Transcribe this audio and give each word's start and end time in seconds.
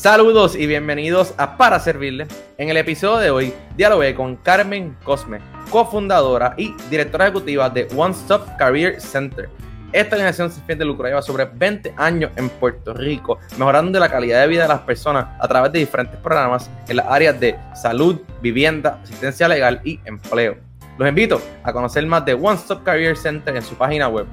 Saludos 0.00 0.56
y 0.56 0.66
bienvenidos 0.66 1.34
a 1.36 1.58
Para 1.58 1.78
Servirle. 1.78 2.26
En 2.56 2.70
el 2.70 2.78
episodio 2.78 3.18
de 3.18 3.30
hoy 3.30 3.54
dialogué 3.76 4.14
con 4.14 4.36
Carmen 4.36 4.96
Cosme, 5.04 5.40
cofundadora 5.68 6.54
y 6.56 6.74
directora 6.88 7.26
ejecutiva 7.26 7.68
de 7.68 7.86
One 7.94 8.14
Stop 8.14 8.56
Career 8.56 8.98
Center. 8.98 9.50
Esta 9.92 10.16
organización 10.16 10.50
sin 10.50 10.64
fin 10.64 10.78
de 10.78 10.86
lucro 10.86 11.06
lleva 11.06 11.20
sobre 11.20 11.44
20 11.44 11.92
años 11.98 12.30
en 12.36 12.48
Puerto 12.48 12.94
Rico, 12.94 13.40
mejorando 13.58 14.00
la 14.00 14.08
calidad 14.08 14.40
de 14.40 14.48
vida 14.48 14.62
de 14.62 14.68
las 14.68 14.80
personas 14.80 15.38
a 15.38 15.46
través 15.46 15.70
de 15.70 15.80
diferentes 15.80 16.18
programas 16.18 16.70
en 16.88 16.96
las 16.96 17.06
áreas 17.06 17.38
de 17.38 17.58
salud, 17.74 18.22
vivienda, 18.40 19.00
asistencia 19.02 19.48
legal 19.48 19.82
y 19.84 20.00
empleo. 20.06 20.56
Los 20.96 21.10
invito 21.10 21.42
a 21.62 21.74
conocer 21.74 22.06
más 22.06 22.24
de 22.24 22.32
One 22.32 22.56
Stop 22.56 22.84
Career 22.84 23.18
Center 23.18 23.54
en 23.54 23.62
su 23.62 23.74
página 23.74 24.08
web. 24.08 24.24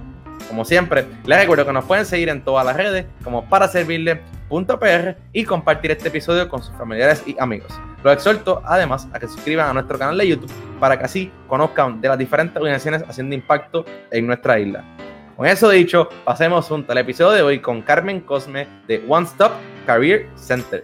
Como 0.48 0.64
siempre, 0.64 1.06
les 1.26 1.40
recuerdo 1.40 1.66
que 1.66 1.74
nos 1.74 1.84
pueden 1.84 2.06
seguir 2.06 2.30
en 2.30 2.42
todas 2.42 2.66
las 2.66 2.78
redes 2.78 3.06
como 3.22 3.44
para 3.50 3.68
servirle 3.68 4.22
.pr 4.50 5.16
y 5.34 5.44
compartir 5.44 5.92
este 5.92 6.08
episodio 6.10 6.48
con 6.48 6.62
sus 6.62 6.76
familiares 6.76 7.24
y 7.26 7.36
amigos. 7.40 7.72
Los 8.04 8.14
exhorto 8.14 8.62
además 8.66 9.08
a 9.14 9.20
que 9.20 9.28
suscriban 9.28 9.70
a 9.70 9.74
nuestro 9.74 9.98
canal 9.98 10.18
de 10.18 10.28
YouTube 10.28 10.52
para 10.80 10.98
que 10.98 11.06
así 11.06 11.32
conozcan 11.48 12.00
de 12.00 12.08
las 12.08 12.18
diferentes 12.18 12.56
organizaciones 12.56 13.04
haciendo 13.08 13.36
impacto 13.36 13.86
en 14.12 14.28
nuestra 14.28 14.60
isla. 14.60 14.84
Con 15.36 15.46
eso 15.46 15.70
dicho, 15.70 16.10
pasemos 16.24 16.68
junto 16.68 16.92
al 16.92 16.98
episodio 16.98 17.32
de 17.32 17.42
hoy 17.44 17.60
con 17.60 17.82
Carmen 17.82 18.22
Cosme 18.22 18.68
de 18.88 19.04
One 19.08 19.28
Stop 19.28 19.52
Career 19.86 20.28
Center. 20.36 20.84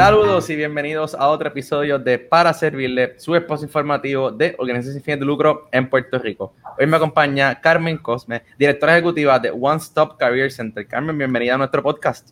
Saludos 0.00 0.48
y 0.48 0.56
bienvenidos 0.56 1.14
a 1.14 1.28
otro 1.28 1.48
episodio 1.48 1.98
de 1.98 2.18
Para 2.18 2.54
Servirle, 2.54 3.20
su 3.20 3.36
esposo 3.36 3.64
informativo 3.64 4.30
de 4.30 4.56
Organización 4.58 5.04
sin 5.04 5.20
de 5.20 5.26
lucro 5.26 5.68
en 5.72 5.90
Puerto 5.90 6.18
Rico. 6.18 6.54
Hoy 6.78 6.86
me 6.86 6.96
acompaña 6.96 7.60
Carmen 7.60 7.98
Cosme, 7.98 8.42
directora 8.58 8.94
ejecutiva 8.94 9.38
de 9.38 9.50
One 9.50 9.76
Stop 9.76 10.16
Career 10.16 10.50
Center. 10.50 10.88
Carmen, 10.88 11.18
bienvenida 11.18 11.56
a 11.56 11.58
nuestro 11.58 11.82
podcast. 11.82 12.30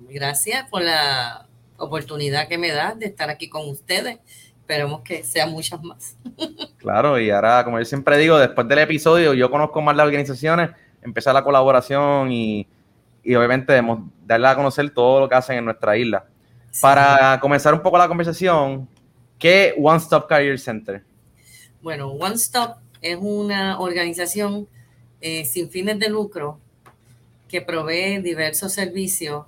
Gracias 0.00 0.68
por 0.68 0.82
la 0.82 1.46
oportunidad 1.78 2.46
que 2.46 2.58
me 2.58 2.70
das 2.72 2.98
de 2.98 3.06
estar 3.06 3.30
aquí 3.30 3.48
con 3.48 3.66
ustedes. 3.70 4.18
Esperemos 4.60 5.00
que 5.00 5.24
sean 5.24 5.50
muchas 5.50 5.82
más. 5.82 6.14
Claro, 6.76 7.18
y 7.18 7.30
ahora, 7.30 7.64
como 7.64 7.78
yo 7.78 7.86
siempre 7.86 8.18
digo, 8.18 8.36
después 8.36 8.68
del 8.68 8.80
episodio, 8.80 9.32
yo 9.32 9.50
conozco 9.50 9.80
más 9.80 9.96
las 9.96 10.04
organizaciones, 10.04 10.72
empezar 11.00 11.32
la 11.32 11.42
colaboración 11.42 12.30
y, 12.30 12.68
y 13.24 13.34
obviamente 13.34 13.80
darle 14.26 14.46
a 14.46 14.54
conocer 14.54 14.90
todo 14.90 15.20
lo 15.20 15.28
que 15.30 15.36
hacen 15.36 15.56
en 15.56 15.64
nuestra 15.64 15.96
isla. 15.96 16.26
Para 16.80 17.40
comenzar 17.40 17.74
un 17.74 17.82
poco 17.82 17.98
la 17.98 18.08
conversación, 18.08 18.88
¿qué 19.38 19.74
One 19.76 19.98
Stop 19.98 20.28
Career 20.28 20.58
Center? 20.58 21.02
Bueno, 21.82 22.10
One 22.12 22.34
Stop 22.36 22.78
es 23.00 23.16
una 23.20 23.80
organización 23.80 24.68
eh, 25.20 25.44
sin 25.44 25.70
fines 25.70 25.98
de 25.98 26.08
lucro 26.08 26.60
que 27.48 27.62
provee 27.62 28.18
diversos 28.18 28.72
servicios 28.72 29.46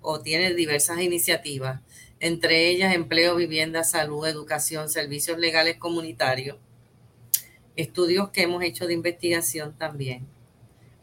o 0.00 0.20
tiene 0.20 0.54
diversas 0.54 1.00
iniciativas, 1.00 1.80
entre 2.20 2.68
ellas 2.68 2.94
empleo, 2.94 3.34
vivienda, 3.36 3.82
salud, 3.84 4.26
educación, 4.26 4.88
servicios 4.88 5.38
legales 5.38 5.76
comunitarios, 5.76 6.56
estudios 7.74 8.30
que 8.30 8.42
hemos 8.42 8.62
hecho 8.62 8.86
de 8.86 8.94
investigación 8.94 9.74
también, 9.76 10.24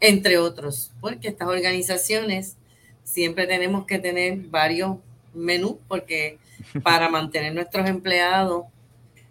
entre 0.00 0.38
otros, 0.38 0.92
porque 1.00 1.28
estas 1.28 1.48
organizaciones 1.48 2.56
siempre 3.04 3.46
tenemos 3.46 3.84
que 3.86 3.98
tener 3.98 4.38
varios 4.38 4.96
menú, 5.34 5.80
porque 5.88 6.38
para 6.82 7.08
mantener 7.08 7.54
nuestros 7.54 7.88
empleados 7.88 8.64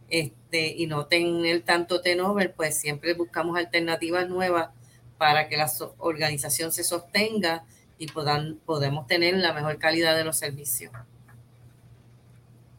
este, 0.09 0.67
y 0.67 0.85
no 0.87 1.05
tener 1.05 1.61
tanto 1.61 2.01
turnover, 2.01 2.53
pues 2.53 2.77
siempre 2.77 3.13
buscamos 3.13 3.57
alternativas 3.57 4.29
nuevas 4.29 4.69
para 5.17 5.47
que 5.47 5.57
la 5.57 5.71
organización 5.97 6.71
se 6.71 6.83
sostenga 6.83 7.63
y 7.97 8.07
puedan, 8.07 8.57
podemos 8.65 9.07
tener 9.07 9.35
la 9.35 9.53
mejor 9.53 9.77
calidad 9.77 10.15
de 10.15 10.23
los 10.23 10.37
servicios. 10.37 10.91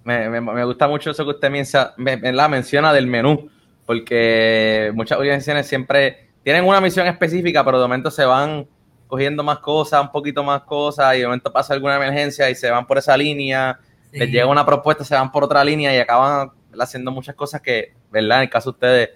Me, 0.04 0.28
me, 0.28 0.64
gusta 0.64 0.86
mucho 0.86 1.10
eso 1.10 1.24
que 1.24 1.30
usted 1.30 1.50
menciona, 1.50 1.94
la 1.96 2.48
menciona 2.48 2.92
del 2.92 3.06
menú, 3.06 3.50
porque 3.86 4.92
muchas 4.94 5.18
organizaciones 5.18 5.66
siempre 5.66 6.28
tienen 6.42 6.64
una 6.64 6.80
misión 6.80 7.06
específica, 7.06 7.64
pero 7.64 7.78
de 7.78 7.84
momento 7.84 8.10
se 8.10 8.26
van 8.26 8.66
cogiendo 9.06 9.42
más 9.42 9.58
cosas, 9.58 10.02
un 10.02 10.10
poquito 10.10 10.42
más 10.42 10.62
cosas, 10.62 11.16
y 11.16 11.20
de 11.20 11.26
momento 11.26 11.52
pasa 11.52 11.74
alguna 11.74 11.96
emergencia 11.96 12.48
y 12.50 12.54
se 12.54 12.70
van 12.70 12.86
por 12.86 12.98
esa 12.98 13.16
línea, 13.16 13.78
les 14.12 14.30
llega 14.30 14.46
una 14.46 14.64
propuesta, 14.64 15.04
se 15.04 15.14
van 15.14 15.32
por 15.32 15.44
otra 15.44 15.64
línea 15.64 15.94
y 15.94 15.98
acaban 15.98 16.50
haciendo 16.78 17.10
muchas 17.10 17.34
cosas 17.34 17.60
que, 17.60 17.94
¿verdad? 18.10 18.38
En 18.38 18.42
el 18.44 18.50
caso 18.50 18.70
de 18.70 18.74
ustedes, 18.74 19.10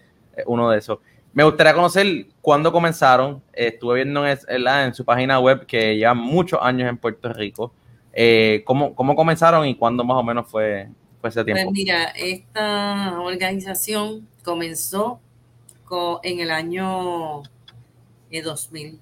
uno 0.47 0.71
de 0.71 0.79
esos. 0.79 0.99
Me 1.33 1.45
gustaría 1.45 1.75
conocer 1.75 2.27
cuándo 2.41 2.73
comenzaron. 2.73 3.43
estuve 3.53 3.97
viendo 3.97 4.27
en, 4.27 4.39
en, 4.49 4.95
su 4.95 5.05
página 5.05 5.39
web 5.39 5.67
que 5.67 5.97
llevan 5.97 6.19
muchos 6.19 6.59
años 6.63 6.89
en 6.89 6.97
Puerto 6.97 7.33
Rico. 7.33 7.73
Eh, 8.13 8.63
¿cómo, 8.65 8.95
¿cómo, 8.95 9.15
comenzaron 9.15 9.67
y 9.67 9.77
cuándo 9.77 10.03
más 10.03 10.17
o 10.17 10.23
menos 10.23 10.51
fue, 10.51 10.89
fue 11.21 11.31
ese 11.31 11.45
tiempo? 11.45 11.65
Pues 11.65 11.73
mira, 11.73 12.05
esta 12.17 13.21
organización 13.21 14.27
comenzó 14.43 15.21
en 16.23 16.41
el 16.41 16.51
año 16.51 17.43
2000. 18.31 19.01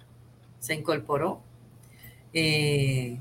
Se 0.66 0.74
incorporó. 0.74 1.40
Eh, 2.32 3.18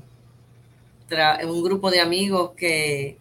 un 1.44 1.62
grupo 1.62 1.92
de 1.92 2.00
amigos 2.00 2.54
que, 2.56 3.18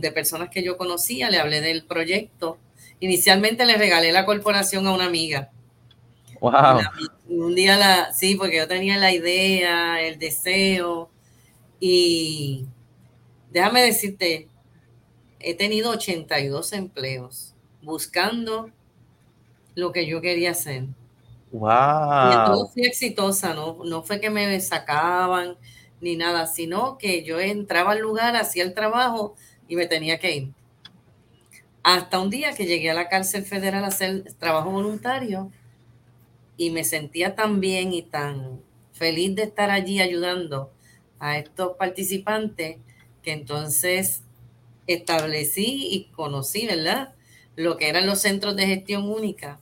de 0.00 0.12
personas 0.12 0.48
que 0.48 0.62
yo 0.62 0.78
conocía, 0.78 1.28
le 1.28 1.38
hablé 1.38 1.60
del 1.60 1.84
proyecto. 1.84 2.56
Inicialmente 3.00 3.66
le 3.66 3.76
regalé 3.76 4.10
la 4.10 4.24
corporación 4.24 4.86
a 4.86 4.94
una 4.94 5.04
amiga. 5.04 5.50
Wow. 6.40 6.80
un 7.28 7.54
día 7.54 7.76
la, 7.76 8.14
sí, 8.14 8.36
porque 8.36 8.56
yo 8.56 8.66
tenía 8.66 8.96
la 8.96 9.12
idea, 9.12 10.00
el 10.00 10.18
deseo. 10.18 11.10
Y 11.78 12.64
déjame 13.50 13.82
decirte, 13.82 14.48
he 15.40 15.54
tenido 15.54 15.90
82 15.90 16.72
empleos 16.72 17.54
buscando 17.82 18.70
lo 19.74 19.92
que 19.92 20.06
yo 20.06 20.22
quería 20.22 20.52
hacer. 20.52 20.86
Wow. 21.52 22.64
Y 22.64 22.72
fui 22.72 22.86
exitosa, 22.86 23.52
¿no? 23.54 23.78
No 23.84 24.02
fue 24.02 24.20
que 24.20 24.30
me 24.30 24.58
sacaban 24.60 25.56
ni 26.00 26.16
nada, 26.16 26.46
sino 26.46 26.98
que 26.98 27.22
yo 27.22 27.38
entraba 27.38 27.92
al 27.92 28.00
lugar, 28.00 28.34
hacía 28.36 28.64
el 28.64 28.74
trabajo 28.74 29.36
y 29.68 29.76
me 29.76 29.86
tenía 29.86 30.18
que 30.18 30.34
ir. 30.34 30.52
Hasta 31.84 32.18
un 32.20 32.30
día 32.30 32.54
que 32.54 32.66
llegué 32.66 32.90
a 32.90 32.94
la 32.94 33.08
cárcel 33.08 33.44
federal 33.44 33.84
a 33.84 33.88
hacer 33.88 34.34
trabajo 34.38 34.70
voluntario 34.70 35.52
y 36.56 36.70
me 36.70 36.84
sentía 36.84 37.34
tan 37.34 37.60
bien 37.60 37.92
y 37.92 38.02
tan 38.02 38.60
feliz 38.92 39.34
de 39.34 39.44
estar 39.44 39.70
allí 39.70 40.00
ayudando 40.00 40.72
a 41.18 41.38
estos 41.38 41.76
participantes 41.76 42.78
que 43.22 43.32
entonces 43.32 44.22
establecí 44.86 45.88
y 45.90 46.04
conocí, 46.12 46.66
¿verdad? 46.66 47.14
Lo 47.56 47.76
que 47.76 47.88
eran 47.88 48.06
los 48.06 48.20
centros 48.20 48.56
de 48.56 48.66
gestión 48.66 49.08
única 49.08 49.60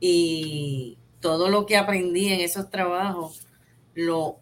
y 0.00 0.98
todo 1.20 1.48
lo 1.48 1.66
que 1.66 1.76
aprendí 1.76 2.28
en 2.28 2.40
esos 2.40 2.70
trabajos 2.70 3.46
lo 3.94 4.38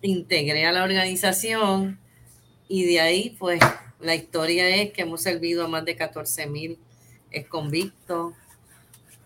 integré 0.00 0.66
a 0.66 0.72
la 0.72 0.84
organización 0.84 2.00
y 2.68 2.84
de 2.84 3.00
ahí 3.00 3.36
pues 3.38 3.60
la 4.00 4.14
historia 4.14 4.68
es 4.68 4.92
que 4.92 5.02
hemos 5.02 5.22
servido 5.22 5.64
a 5.64 5.68
más 5.68 5.84
de 5.84 5.96
14 5.96 6.46
mil 6.46 6.78
convictos, 7.48 8.34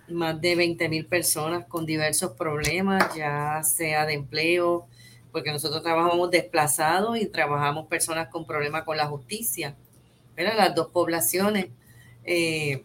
más 0.09 0.41
de 0.41 0.57
20 0.57 0.89
mil 0.89 1.07
personas 1.07 1.67
con 1.67 1.87
diversos 1.87 2.33
problemas, 2.33 3.15
ya 3.15 3.63
sea 3.63 4.07
de 4.07 4.15
empleo, 4.15 4.87
porque 5.31 5.53
nosotros 5.53 5.83
trabajamos 5.83 6.31
desplazados 6.31 7.19
y 7.19 7.27
trabajamos 7.27 7.87
personas 7.87 8.29
con 8.29 8.47
problemas 8.47 8.85
con 8.85 8.97
la 8.97 9.07
justicia. 9.07 9.77
Pero 10.35 10.55
las 10.55 10.75
dos 10.75 10.89
poblaciones. 10.89 11.69
Eh, 12.25 12.85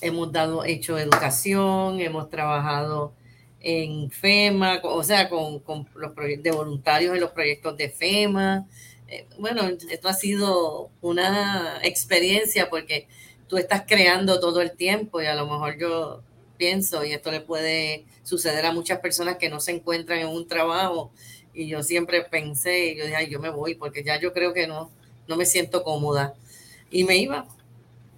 hemos 0.00 0.32
dado, 0.32 0.64
hecho 0.64 0.98
educación, 0.98 2.00
hemos 2.00 2.30
trabajado 2.30 3.14
en 3.60 4.10
FEMA, 4.10 4.80
o 4.82 5.02
sea, 5.02 5.28
con, 5.28 5.62
los 5.94 6.12
proyectos 6.12 6.44
de 6.44 6.50
voluntarios 6.50 7.14
en 7.14 7.20
los 7.20 7.30
proyectos 7.30 7.76
de 7.76 7.88
FEMA. 7.88 8.66
Eh, 9.08 9.26
bueno, 9.38 9.62
esto 9.90 10.08
ha 10.08 10.12
sido 10.12 10.90
una 11.00 11.78
experiencia 11.82 12.68
porque 12.68 13.08
tú 13.48 13.56
estás 13.56 13.84
creando 13.86 14.40
todo 14.40 14.60
el 14.60 14.72
tiempo 14.72 15.22
y 15.22 15.26
a 15.26 15.34
lo 15.34 15.46
mejor 15.46 15.78
yo 15.78 16.22
pienso, 16.56 17.04
y 17.04 17.12
esto 17.12 17.30
le 17.30 17.40
puede 17.40 18.04
suceder 18.22 18.64
a 18.66 18.72
muchas 18.72 19.00
personas 19.00 19.36
que 19.36 19.48
no 19.48 19.60
se 19.60 19.72
encuentran 19.72 20.20
en 20.20 20.28
un 20.28 20.46
trabajo, 20.46 21.10
y 21.52 21.68
yo 21.68 21.82
siempre 21.82 22.22
pensé, 22.22 22.86
y 22.86 22.96
yo 22.96 23.04
dije, 23.04 23.16
ay, 23.16 23.30
yo 23.30 23.40
me 23.40 23.48
voy 23.48 23.74
porque 23.74 24.02
ya 24.02 24.20
yo 24.20 24.32
creo 24.32 24.52
que 24.52 24.66
no, 24.66 24.90
no 25.28 25.36
me 25.36 25.46
siento 25.46 25.84
cómoda. 25.84 26.34
Y 26.90 27.04
me 27.04 27.16
iba, 27.16 27.46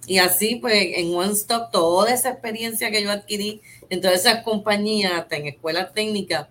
y 0.06 0.18
así, 0.18 0.56
pues, 0.56 0.74
en 0.94 1.14
One 1.14 1.32
Stop, 1.32 1.72
toda 1.72 2.12
esa 2.12 2.30
experiencia 2.30 2.90
que 2.90 3.02
yo 3.02 3.10
adquirí 3.10 3.60
en 3.90 4.00
todas 4.00 4.20
esas 4.20 4.44
compañías, 4.44 5.12
hasta 5.12 5.36
en 5.36 5.46
escuelas 5.46 5.92
técnicas, 5.92 6.48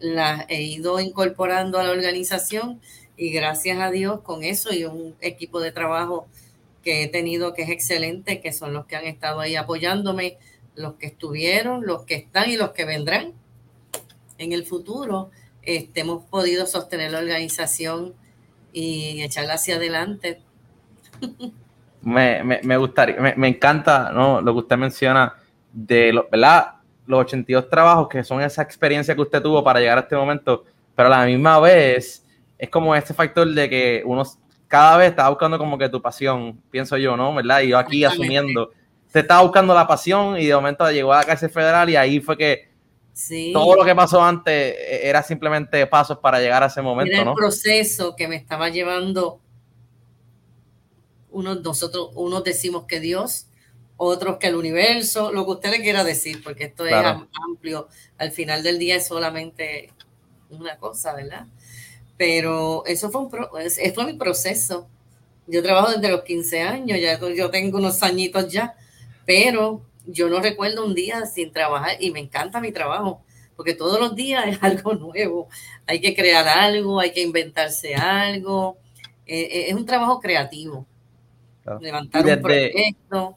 las 0.00 0.46
he 0.48 0.62
ido 0.62 0.98
incorporando 1.00 1.78
a 1.78 1.84
la 1.84 1.90
organización 1.90 2.80
y 3.16 3.30
gracias 3.30 3.78
a 3.80 3.90
Dios 3.90 4.20
con 4.22 4.44
eso 4.44 4.72
y 4.72 4.84
un 4.84 5.16
equipo 5.20 5.60
de 5.60 5.72
trabajo 5.72 6.28
que 6.82 7.02
he 7.02 7.08
tenido 7.08 7.52
que 7.52 7.62
es 7.62 7.70
excelente, 7.70 8.40
que 8.40 8.52
son 8.52 8.72
los 8.72 8.86
que 8.86 8.96
han 8.96 9.06
estado 9.06 9.40
ahí 9.40 9.56
apoyándome 9.56 10.38
los 10.76 10.94
que 10.94 11.06
estuvieron, 11.06 11.84
los 11.84 12.04
que 12.04 12.14
están 12.14 12.48
y 12.48 12.56
los 12.56 12.70
que 12.70 12.84
vendrán 12.84 13.32
en 14.38 14.52
el 14.52 14.64
futuro, 14.64 15.30
este, 15.62 16.00
hemos 16.00 16.24
podido 16.24 16.66
sostener 16.66 17.10
la 17.10 17.18
organización 17.18 18.14
y 18.72 19.20
echarla 19.22 19.54
hacia 19.54 19.76
adelante. 19.76 20.40
Me, 22.02 22.42
me, 22.62 22.76
gustaría, 22.76 23.16
me, 23.20 23.34
me, 23.36 23.48
encanta 23.48 24.12
¿no? 24.12 24.40
lo 24.40 24.52
que 24.52 24.58
usted 24.60 24.76
menciona 24.76 25.34
de 25.72 26.12
lo, 26.12 26.28
¿verdad? 26.30 26.74
los 27.06 27.20
82 27.20 27.68
trabajos 27.68 28.08
que 28.08 28.22
son 28.22 28.40
esa 28.42 28.62
experiencia 28.62 29.14
que 29.14 29.20
usted 29.20 29.42
tuvo 29.42 29.64
para 29.64 29.80
llegar 29.80 29.98
a 29.98 30.02
este 30.02 30.14
momento, 30.14 30.64
pero 30.94 31.12
a 31.12 31.18
la 31.18 31.26
misma 31.26 31.58
vez 31.58 32.24
es 32.58 32.68
como 32.68 32.94
este 32.94 33.14
factor 33.14 33.48
de 33.48 33.68
que 33.68 34.02
uno 34.04 34.22
cada 34.68 34.98
vez 34.98 35.10
está 35.10 35.28
buscando 35.28 35.58
como 35.58 35.78
que 35.78 35.88
tu 35.88 36.02
pasión, 36.02 36.60
pienso 36.70 36.98
yo, 36.98 37.16
¿no? 37.16 37.34
¿Verdad? 37.34 37.62
Y 37.62 37.68
yo 37.68 37.78
aquí 37.78 38.04
asumiendo, 38.04 38.70
se 39.06 39.20
estaba 39.20 39.42
buscando 39.42 39.74
la 39.74 39.86
pasión 39.86 40.38
y 40.38 40.46
de 40.46 40.54
momento 40.54 40.88
llegó 40.90 41.14
a 41.14 41.18
la 41.18 41.24
cárcel 41.24 41.50
federal 41.50 41.88
y 41.88 41.96
ahí 41.96 42.20
fue 42.20 42.36
que 42.36 42.68
todo 43.52 43.74
lo 43.74 43.84
que 43.84 43.94
pasó 43.94 44.22
antes 44.22 44.54
e, 44.54 45.08
era 45.08 45.22
simplemente 45.22 45.86
pasos 45.86 46.18
para 46.18 46.38
llegar 46.38 46.62
a 46.62 46.66
ese 46.66 46.82
momento, 46.82 47.12
era 47.14 47.30
el 47.30 47.34
proceso 47.34 48.14
que 48.14 48.28
me 48.28 48.36
estaba 48.36 48.68
llevando, 48.68 49.40
unos, 51.30 51.62
nosotros, 51.62 52.10
unos 52.14 52.44
decimos 52.44 52.84
que 52.84 53.00
Dios, 53.00 53.46
otros 53.96 54.38
que 54.38 54.46
el 54.46 54.54
universo, 54.54 55.32
lo 55.32 55.44
que 55.44 55.52
usted 55.52 55.70
le 55.70 55.82
quiera 55.82 56.04
decir, 56.04 56.42
porque 56.42 56.64
esto 56.64 56.86
es 56.86 56.94
amplio, 56.94 57.88
al 58.16 58.30
final 58.30 58.62
del 58.62 58.78
día 58.78 58.96
es 58.96 59.06
solamente 59.06 59.90
una 60.50 60.76
cosa, 60.76 61.14
¿verdad? 61.14 61.46
Pero 62.16 62.84
eso 62.86 63.10
fue, 63.10 63.22
un 63.22 63.30
fue 63.30 64.06
mi 64.06 64.14
proceso. 64.14 64.88
Yo 65.46 65.62
trabajo 65.62 65.92
desde 65.92 66.10
los 66.10 66.22
15 66.22 66.62
años, 66.62 67.00
ya 67.00 67.18
yo 67.18 67.50
tengo 67.50 67.78
unos 67.78 68.02
añitos 68.02 68.52
ya, 68.52 68.74
pero 69.24 69.82
yo 70.06 70.28
no 70.28 70.40
recuerdo 70.40 70.84
un 70.84 70.94
día 70.94 71.26
sin 71.26 71.52
trabajar 71.52 71.96
y 72.00 72.10
me 72.10 72.20
encanta 72.20 72.60
mi 72.60 72.72
trabajo, 72.72 73.22
porque 73.56 73.74
todos 73.74 74.00
los 74.00 74.14
días 74.14 74.46
es 74.46 74.58
algo 74.62 74.94
nuevo. 74.94 75.48
Hay 75.86 76.00
que 76.00 76.14
crear 76.14 76.46
algo, 76.46 77.00
hay 77.00 77.12
que 77.12 77.22
inventarse 77.22 77.94
algo. 77.94 78.78
Eh, 79.26 79.40
eh, 79.40 79.64
es 79.68 79.74
un 79.74 79.84
trabajo 79.84 80.20
creativo. 80.20 80.86
Levantar 81.80 82.26
un 82.26 82.42
proyecto. 82.42 83.36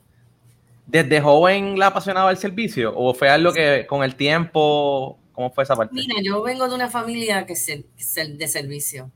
¿Desde 0.87 1.21
joven 1.21 1.79
la 1.79 1.87
apasionaba 1.87 2.31
el 2.31 2.37
servicio 2.37 2.93
o 2.95 3.13
fue 3.13 3.29
algo 3.29 3.53
que 3.53 3.85
con 3.87 4.03
el 4.03 4.15
tiempo 4.15 5.17
¿Cómo 5.33 5.51
fue 5.51 5.63
esa 5.63 5.75
parte? 5.75 5.95
Mira, 5.95 6.21
yo 6.21 6.41
vengo 6.41 6.67
de 6.67 6.75
una 6.75 6.89
familia 6.89 7.45
que 7.45 7.53
es 7.53 7.65
de 7.65 8.47
servicio. 8.47 9.11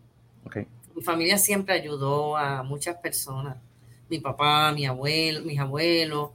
Mi 0.96 1.02
familia 1.02 1.38
siempre 1.38 1.76
ayudó 1.76 2.38
a 2.38 2.64
muchas 2.64 2.96
personas. 2.98 3.58
Mi 4.10 4.20
papá, 4.20 4.72
mi 4.72 4.86
abuelo, 4.86 5.42
mis 5.42 5.60
abuelos. 5.60 6.32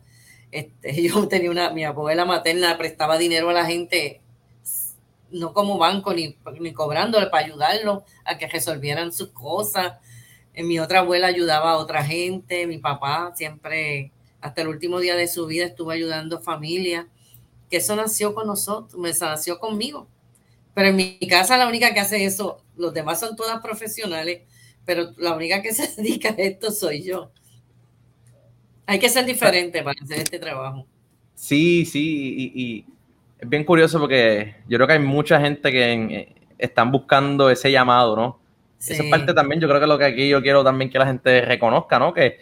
Este, 0.52 1.02
yo 1.08 1.26
tenía 1.28 1.50
una, 1.50 1.70
mi 1.70 1.84
abuela 1.84 2.24
materna 2.24 2.76
prestaba 2.76 3.16
dinero 3.16 3.48
a 3.48 3.54
la 3.54 3.64
gente, 3.64 4.20
no 5.30 5.54
como 5.54 5.78
banco 5.78 6.12
ni, 6.12 6.36
ni 6.60 6.72
cobrándole 6.72 7.28
para 7.28 7.46
ayudarlos 7.46 8.02
a 8.24 8.36
que 8.36 8.48
resolvieran 8.48 9.12
sus 9.12 9.30
cosas. 9.30 9.94
Mi 10.54 10.78
otra 10.78 11.00
abuela 11.00 11.28
ayudaba 11.28 11.72
a 11.72 11.76
otra 11.76 12.04
gente. 12.04 12.66
Mi 12.66 12.78
papá 12.78 13.32
siempre, 13.34 14.12
hasta 14.40 14.62
el 14.62 14.68
último 14.68 15.00
día 15.00 15.16
de 15.16 15.28
su 15.28 15.46
vida, 15.46 15.64
estuvo 15.64 15.90
ayudando 15.90 16.38
a 16.38 16.40
familias 16.40 17.06
que 17.70 17.76
eso 17.76 17.94
nació 17.96 18.34
con 18.34 18.48
nosotros, 18.48 19.00
me 19.00 19.12
nació 19.12 19.58
conmigo. 19.58 20.08
Pero 20.74 20.88
en 20.88 20.96
mi 20.96 21.18
casa 21.28 21.56
la 21.56 21.68
única 21.68 21.94
que 21.94 22.00
hace 22.00 22.24
eso, 22.24 22.62
los 22.76 22.92
demás 22.92 23.20
son 23.20 23.36
todas 23.36 23.62
profesionales, 23.62 24.42
pero 24.84 25.12
la 25.16 25.34
única 25.34 25.62
que 25.62 25.72
se 25.74 25.94
dedica 25.96 26.30
a 26.30 26.34
esto 26.36 26.72
soy 26.72 27.02
yo. 27.02 27.30
Hay 28.86 28.98
que 28.98 29.08
ser 29.08 29.24
diferente 29.24 29.82
para 29.84 30.00
hacer 30.02 30.18
este 30.18 30.40
trabajo. 30.40 30.84
Sí, 31.34 31.86
sí, 31.86 32.52
y, 32.54 32.84
es 33.38 33.48
bien 33.48 33.64
curioso 33.64 33.98
porque 33.98 34.56
yo 34.68 34.76
creo 34.76 34.86
que 34.86 34.92
hay 34.94 34.98
mucha 34.98 35.40
gente 35.40 35.70
que 35.70 35.92
eh, 35.92 36.34
están 36.58 36.92
buscando 36.92 37.48
ese 37.48 37.70
llamado, 37.70 38.14
¿no? 38.14 38.39
Esa 38.86 39.04
parte 39.10 39.34
también, 39.34 39.60
yo 39.60 39.68
creo 39.68 39.80
que 39.80 39.86
lo 39.86 39.98
que 39.98 40.04
aquí 40.06 40.28
yo 40.28 40.40
quiero 40.40 40.64
también 40.64 40.90
que 40.90 40.98
la 40.98 41.06
gente 41.06 41.42
reconozca, 41.42 41.98
¿no? 41.98 42.14
Que 42.14 42.38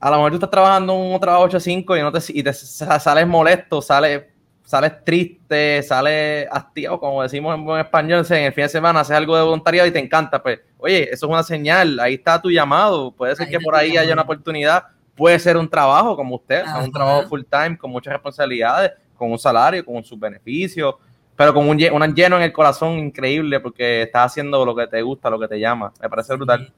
a 0.00 0.10
lo 0.10 0.16
mejor 0.16 0.30
tú 0.30 0.36
estás 0.36 0.50
trabajando 0.50 0.94
un 0.94 1.20
trabajo 1.20 1.44
8 1.44 1.56
a 1.58 1.60
5 1.60 1.96
y, 1.96 2.00
no 2.00 2.12
te, 2.12 2.20
y 2.28 2.42
te 2.42 2.52
sales 2.52 3.26
molesto, 3.26 3.82
sales, 3.82 4.24
sales 4.64 5.04
triste, 5.04 5.82
sales 5.82 6.48
hastiado, 6.50 6.98
como 6.98 7.22
decimos 7.22 7.54
en 7.54 7.64
buen 7.64 7.80
español, 7.80 8.24
en 8.28 8.44
el 8.44 8.52
fin 8.52 8.64
de 8.64 8.68
semana 8.68 9.00
haces 9.00 9.16
algo 9.16 9.36
de 9.36 9.42
voluntariado 9.42 9.88
y 9.88 9.92
te 9.92 9.98
encanta, 9.98 10.42
pues, 10.42 10.60
oye, 10.78 11.04
eso 11.04 11.26
es 11.26 11.32
una 11.32 11.42
señal, 11.42 12.00
ahí 12.00 12.14
está 12.14 12.40
tu 12.40 12.50
llamado, 12.50 13.12
puede 13.12 13.36
ser 13.36 13.48
que 13.48 13.60
por 13.60 13.74
ahí 13.74 13.96
haya 13.96 14.12
una 14.12 14.22
oportunidad, 14.22 14.84
puede 15.14 15.38
ser 15.38 15.56
un 15.56 15.68
trabajo 15.68 16.16
como 16.16 16.36
usted, 16.36 16.64
un 16.82 16.92
trabajo 16.92 17.28
full 17.28 17.42
time, 17.50 17.76
con 17.76 17.90
muchas 17.90 18.12
responsabilidades, 18.12 18.92
con 19.16 19.30
un 19.30 19.38
salario, 19.38 19.84
con 19.84 20.04
sus 20.04 20.18
beneficios, 20.18 20.94
pero 21.36 21.52
con 21.52 21.68
un, 21.68 21.78
un 21.82 22.14
lleno 22.14 22.36
en 22.36 22.42
el 22.42 22.52
corazón 22.52 22.98
increíble 22.98 23.60
porque 23.60 24.02
estás 24.02 24.32
haciendo 24.32 24.64
lo 24.64 24.74
que 24.74 24.86
te 24.86 25.02
gusta, 25.02 25.30
lo 25.30 25.38
que 25.38 25.48
te 25.48 25.60
llama, 25.60 25.92
me 26.00 26.08
parece 26.08 26.34
brutal. 26.34 26.72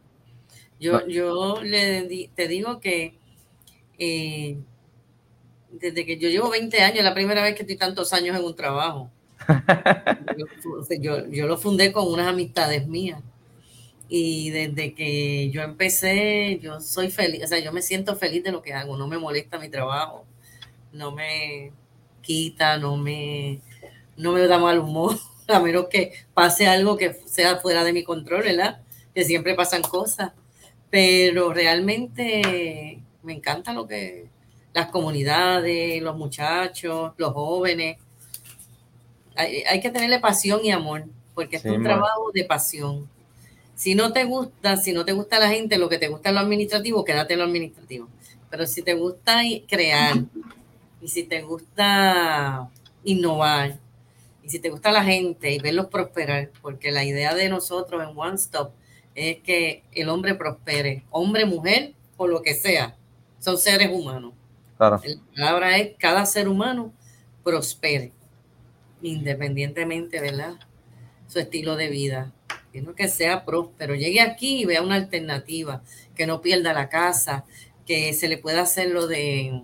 Yo, 0.81 1.07
yo 1.07 1.61
le 1.63 2.31
te 2.35 2.49
digo 2.49 2.79
que 2.81 3.15
eh, 3.99 4.57
desde 5.71 6.07
que 6.07 6.19
yo 6.19 6.29
llevo 6.29 6.51
20 6.51 6.81
años, 6.81 6.99
es 6.99 7.05
la 7.05 7.15
primera 7.15 7.43
vez 7.43 7.55
que 7.55 7.63
estoy 7.63 7.77
tantos 7.77 8.13
años 8.13 8.37
en 8.37 8.45
un 8.45 8.55
trabajo. 8.55 9.11
yo, 11.01 11.27
yo, 11.29 11.47
lo 11.47 11.57
fundé 11.57 11.93
con 11.93 12.07
unas 12.09 12.29
amistades 12.29 12.87
mías. 12.87 13.23
Y 14.09 14.51
desde 14.51 14.95
que 14.95 15.51
yo 15.51 15.63
empecé, 15.63 16.59
yo 16.63 16.81
soy 16.81 17.11
feliz, 17.11 17.45
o 17.45 17.47
sea, 17.47 17.59
yo 17.59 17.73
me 17.73 17.83
siento 17.83 18.17
feliz 18.17 18.43
de 18.43 18.53
lo 18.53 18.63
que 18.63 18.73
hago, 18.73 18.97
no 18.97 19.07
me 19.07 19.19
molesta 19.19 19.59
mi 19.59 19.69
trabajo, 19.69 20.25
no 20.93 21.13
me 21.13 21.73
quita, 22.23 22.79
no 22.79 22.97
me, 22.97 23.61
no 24.19 24.33
me 24.33 24.47
da 24.47 24.59
mal 24.59 24.79
humor, 24.79 25.19
a 25.49 25.61
menos 25.61 25.87
que 25.89 26.13
pase 26.35 26.67
algo 26.67 26.99
que 26.99 27.15
sea 27.25 27.57
fuera 27.57 27.85
de 27.85 27.95
mi 27.95 28.05
control, 28.05 28.43
¿verdad? 28.43 28.83
Que 29.15 29.25
siempre 29.25 29.55
pasan 29.55 29.83
cosas 29.83 30.33
pero 30.91 31.53
realmente 31.53 33.01
me 33.23 33.33
encanta 33.35 33.73
lo 33.73 33.87
que 33.87 34.27
las 34.73 34.89
comunidades, 34.89 36.01
los 36.03 36.17
muchachos, 36.17 37.13
los 37.17 37.33
jóvenes. 37.33 37.99
Hay, 39.37 39.81
que 39.81 39.91
tenerle 39.91 40.19
pasión 40.19 40.61
y 40.65 40.73
amor, 40.73 41.05
porque 41.35 41.57
es 41.57 41.65
un 41.65 41.83
trabajo 41.83 42.31
de 42.33 42.45
pasión. 42.45 43.09
Si 43.77 43.95
no 43.95 44.13
te 44.13 44.25
gusta, 44.25 44.77
si 44.77 44.93
no 44.93 45.05
te 45.05 45.13
gusta 45.13 45.39
la 45.39 45.49
gente, 45.49 45.79
lo 45.79 45.89
que 45.89 45.99
te 45.99 46.09
gusta 46.09 46.31
es 46.31 46.35
lo 46.35 46.41
administrativo, 46.41 47.05
quédate 47.05 47.35
en 47.35 47.41
lo 47.41 47.45
administrativo. 47.45 48.09
Pero 48.51 48.67
si 48.67 48.83
te 48.83 48.95
gusta 48.95 49.43
crear, 49.69 50.17
y 51.01 51.09
si 51.09 51.23
te 51.23 51.43
gusta 51.43 52.69
innovar, 53.05 53.79
y 54.49 54.51
si 54.51 54.61
te 54.61 54.71
gusta 54.71 54.91
la 54.91 55.05
gente 55.05 55.53
y 55.53 55.59
verlos 55.59 55.89
prosperar, 55.89 56.51
porque 56.63 56.91
la 56.91 57.05
idea 57.05 57.35
de 57.35 57.51
nosotros 57.51 58.03
en 58.03 58.19
One 58.19 58.37
Stop 58.37 58.73
es 59.15 59.41
que 59.41 59.85
el 59.93 60.09
hombre 60.09 60.35
prospere, 60.35 61.05
hombre, 61.11 61.45
mujer 61.45 61.93
o 62.17 62.27
lo 62.27 62.41
que 62.41 62.55
sea, 62.55 62.97
son 63.41 63.59
seres 63.59 63.91
humanos. 63.93 64.33
La 64.79 64.99
palabra 65.37 65.77
es 65.77 65.97
cada 65.99 66.25
ser 66.25 66.49
humano 66.49 66.95
prospere, 67.45 68.13
independientemente, 69.03 70.19
¿verdad? 70.19 70.55
Su 71.27 71.41
estilo 71.41 71.77
de 71.77 71.89
vida. 71.89 72.33
Quiero 72.73 72.95
que 72.95 73.09
sea 73.09 73.45
próspero. 73.45 73.95
Llegue 73.95 74.23
aquí 74.23 74.63
y 74.63 74.65
vea 74.65 74.81
una 74.81 74.95
alternativa, 74.95 75.83
que 76.15 76.27
no 76.27 76.41
pierda 76.41 76.73
la 76.73 76.89
casa, 76.89 77.45
que 77.85 78.15
se 78.15 78.29
le 78.29 78.39
pueda 78.39 78.63
hacer 78.63 78.89
lo 78.89 79.09
de 79.09 79.63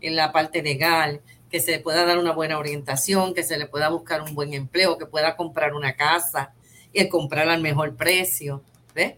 en 0.00 0.16
la 0.16 0.32
parte 0.32 0.62
legal, 0.62 1.20
que 1.50 1.60
se 1.60 1.72
le 1.72 1.78
pueda 1.80 2.04
dar 2.04 2.18
una 2.18 2.32
buena 2.32 2.58
orientación, 2.58 3.34
que 3.34 3.42
se 3.42 3.58
le 3.58 3.66
pueda 3.66 3.88
buscar 3.88 4.22
un 4.22 4.34
buen 4.34 4.54
empleo, 4.54 4.98
que 4.98 5.06
pueda 5.06 5.36
comprar 5.36 5.74
una 5.74 5.94
casa, 5.94 6.52
y 6.92 7.08
comprar 7.08 7.48
al 7.48 7.60
mejor 7.60 7.94
precio, 7.96 8.62
¿ves? 8.94 9.14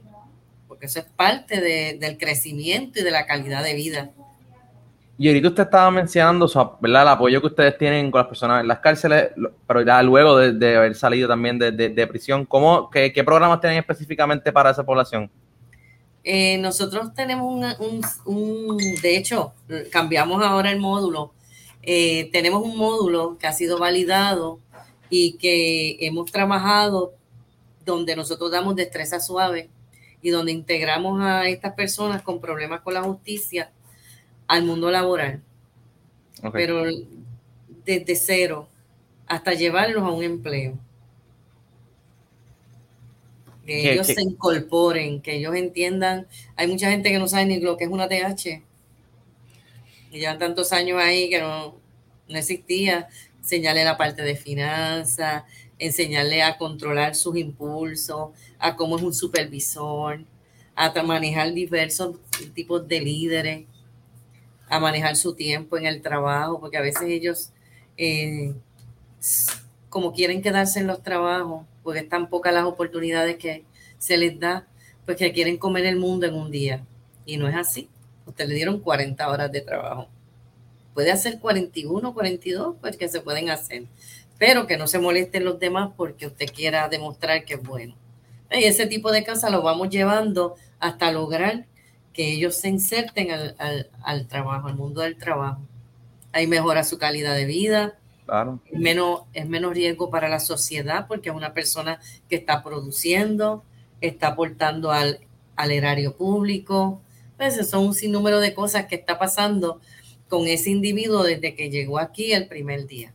Porque 0.68 0.86
eso 0.86 1.00
es 1.00 1.06
parte 1.06 1.60
del 1.60 2.18
crecimiento 2.18 3.00
y 3.00 3.02
de 3.02 3.10
la 3.10 3.26
calidad 3.26 3.62
de 3.62 3.74
vida. 3.74 4.10
Y 5.18 5.28
ahorita 5.28 5.48
usted 5.48 5.62
estaba 5.64 5.90
mencionando 5.90 6.46
¿verdad? 6.80 7.02
el 7.02 7.08
apoyo 7.08 7.40
que 7.42 7.48
ustedes 7.48 7.76
tienen 7.76 8.10
con 8.10 8.20
las 8.20 8.28
personas 8.28 8.62
en 8.62 8.68
las 8.68 8.78
cárceles, 8.78 9.28
pero 9.66 9.82
ya 9.82 10.02
luego 10.02 10.38
de, 10.38 10.76
haber 10.76 10.94
salido 10.94 11.28
también 11.28 11.58
de, 11.58 12.06
prisión, 12.06 12.46
¿cómo, 12.46 12.88
qué, 12.88 13.12
programas 13.24 13.60
tienen 13.60 13.78
específicamente 13.78 14.50
para 14.50 14.70
esa 14.70 14.82
población? 14.82 15.30
Eh, 16.24 16.56
nosotros 16.58 17.12
tenemos 17.12 17.76
un, 18.24 18.78
de 19.02 19.16
hecho, 19.16 19.52
cambiamos 19.90 20.42
ahora 20.42 20.70
el 20.70 20.78
módulo. 20.78 21.34
Eh, 21.82 22.28
tenemos 22.32 22.62
un 22.62 22.76
módulo 22.76 23.38
que 23.38 23.46
ha 23.46 23.52
sido 23.52 23.78
validado 23.78 24.60
y 25.08 25.32
que 25.38 25.96
hemos 26.00 26.30
trabajado 26.30 27.14
donde 27.84 28.14
nosotros 28.16 28.50
damos 28.50 28.76
destreza 28.76 29.20
suave 29.20 29.68
y 30.22 30.30
donde 30.30 30.52
integramos 30.52 31.20
a 31.22 31.48
estas 31.48 31.74
personas 31.74 32.22
con 32.22 32.40
problemas 32.40 32.82
con 32.82 32.94
la 32.94 33.02
justicia 33.02 33.70
al 34.46 34.64
mundo 34.64 34.90
laboral. 34.90 35.42
Pero 36.52 36.84
desde 37.84 38.16
cero 38.16 38.68
hasta 39.26 39.54
llevarlos 39.54 40.02
a 40.02 40.10
un 40.10 40.24
empleo. 40.24 40.78
Que 43.64 43.92
ellos 43.92 44.08
se 44.08 44.20
incorporen, 44.20 45.22
que 45.22 45.36
ellos 45.36 45.54
entiendan. 45.54 46.26
Hay 46.56 46.66
mucha 46.66 46.90
gente 46.90 47.10
que 47.10 47.18
no 47.20 47.28
sabe 47.28 47.46
ni 47.46 47.60
lo 47.60 47.76
que 47.76 47.84
es 47.84 47.90
una 47.90 48.08
TH. 48.08 48.62
Llevan 50.10 50.38
tantos 50.38 50.72
años 50.72 51.00
ahí 51.00 51.30
que 51.30 51.40
no, 51.40 51.76
no 52.28 52.38
existía. 52.38 53.08
Enseñarle 53.38 53.84
la 53.84 53.96
parte 53.96 54.22
de 54.22 54.36
finanzas, 54.36 55.44
enseñarle 55.78 56.42
a 56.42 56.58
controlar 56.58 57.14
sus 57.14 57.36
impulsos, 57.36 58.30
a 58.58 58.76
cómo 58.76 58.96
es 58.96 59.02
un 59.02 59.14
supervisor, 59.14 60.20
a 60.74 61.02
manejar 61.02 61.52
diversos 61.52 62.16
tipos 62.54 62.86
de 62.86 63.00
líderes, 63.00 63.66
a 64.68 64.78
manejar 64.78 65.16
su 65.16 65.34
tiempo 65.34 65.76
en 65.76 65.86
el 65.86 66.00
trabajo, 66.00 66.60
porque 66.60 66.76
a 66.76 66.82
veces 66.82 67.02
ellos, 67.02 67.50
eh, 67.96 68.54
como 69.88 70.12
quieren 70.12 70.42
quedarse 70.42 70.80
en 70.80 70.86
los 70.86 71.02
trabajos, 71.02 71.66
porque 71.82 72.00
están 72.00 72.28
pocas 72.28 72.54
las 72.54 72.64
oportunidades 72.64 73.36
que 73.36 73.64
se 73.98 74.16
les 74.16 74.38
da, 74.38 74.66
pues 75.04 75.16
que 75.16 75.32
quieren 75.32 75.56
comer 75.56 75.86
el 75.86 75.96
mundo 75.96 76.26
en 76.26 76.34
un 76.34 76.50
día. 76.50 76.84
Y 77.26 77.36
no 77.36 77.48
es 77.48 77.56
así. 77.56 77.88
Usted 78.30 78.48
le 78.48 78.54
dieron 78.54 78.80
40 78.80 79.28
horas 79.28 79.52
de 79.52 79.60
trabajo. 79.60 80.08
Puede 80.94 81.10
hacer 81.10 81.38
41, 81.38 82.14
42, 82.14 82.76
pues 82.80 82.96
que 82.96 83.08
se 83.08 83.20
pueden 83.20 83.50
hacer. 83.50 83.84
Pero 84.38 84.66
que 84.66 84.76
no 84.76 84.86
se 84.86 84.98
molesten 84.98 85.44
los 85.44 85.58
demás 85.58 85.90
porque 85.96 86.26
usted 86.26 86.46
quiera 86.46 86.88
demostrar 86.88 87.44
que 87.44 87.54
es 87.54 87.62
bueno. 87.62 87.94
Y 88.50 88.64
ese 88.64 88.86
tipo 88.86 89.12
de 89.12 89.24
cosas 89.24 89.52
lo 89.52 89.62
vamos 89.62 89.90
llevando 89.90 90.56
hasta 90.78 91.12
lograr 91.12 91.66
que 92.12 92.32
ellos 92.32 92.56
se 92.56 92.68
inserten 92.68 93.30
al, 93.30 93.88
al, 94.02 94.26
trabajo, 94.26 94.68
al 94.68 94.76
mundo 94.76 95.02
del 95.02 95.16
trabajo. 95.16 95.60
Ahí 96.32 96.46
mejora 96.46 96.84
su 96.84 96.98
calidad 96.98 97.34
de 97.34 97.44
vida, 97.44 97.96
Claro. 98.26 98.60
Es 98.66 98.78
menos, 98.78 99.22
es 99.32 99.48
menos 99.48 99.74
riesgo 99.74 100.08
para 100.08 100.28
la 100.28 100.38
sociedad 100.38 101.08
porque 101.08 101.30
es 101.30 101.34
una 101.34 101.52
persona 101.52 101.98
que 102.28 102.36
está 102.36 102.62
produciendo, 102.62 103.64
está 104.00 104.28
aportando 104.28 104.92
al, 104.92 105.18
al 105.56 105.72
erario 105.72 106.16
público. 106.16 107.00
Entonces, 107.40 107.70
son 107.70 107.86
un 107.86 107.94
sinnúmero 107.94 108.38
de 108.38 108.52
cosas 108.52 108.84
que 108.84 108.96
está 108.96 109.18
pasando 109.18 109.80
con 110.28 110.46
ese 110.46 110.70
individuo 110.70 111.22
desde 111.22 111.54
que 111.54 111.70
llegó 111.70 111.98
aquí 111.98 112.34
el 112.34 112.46
primer 112.48 112.86
día. 112.86 113.14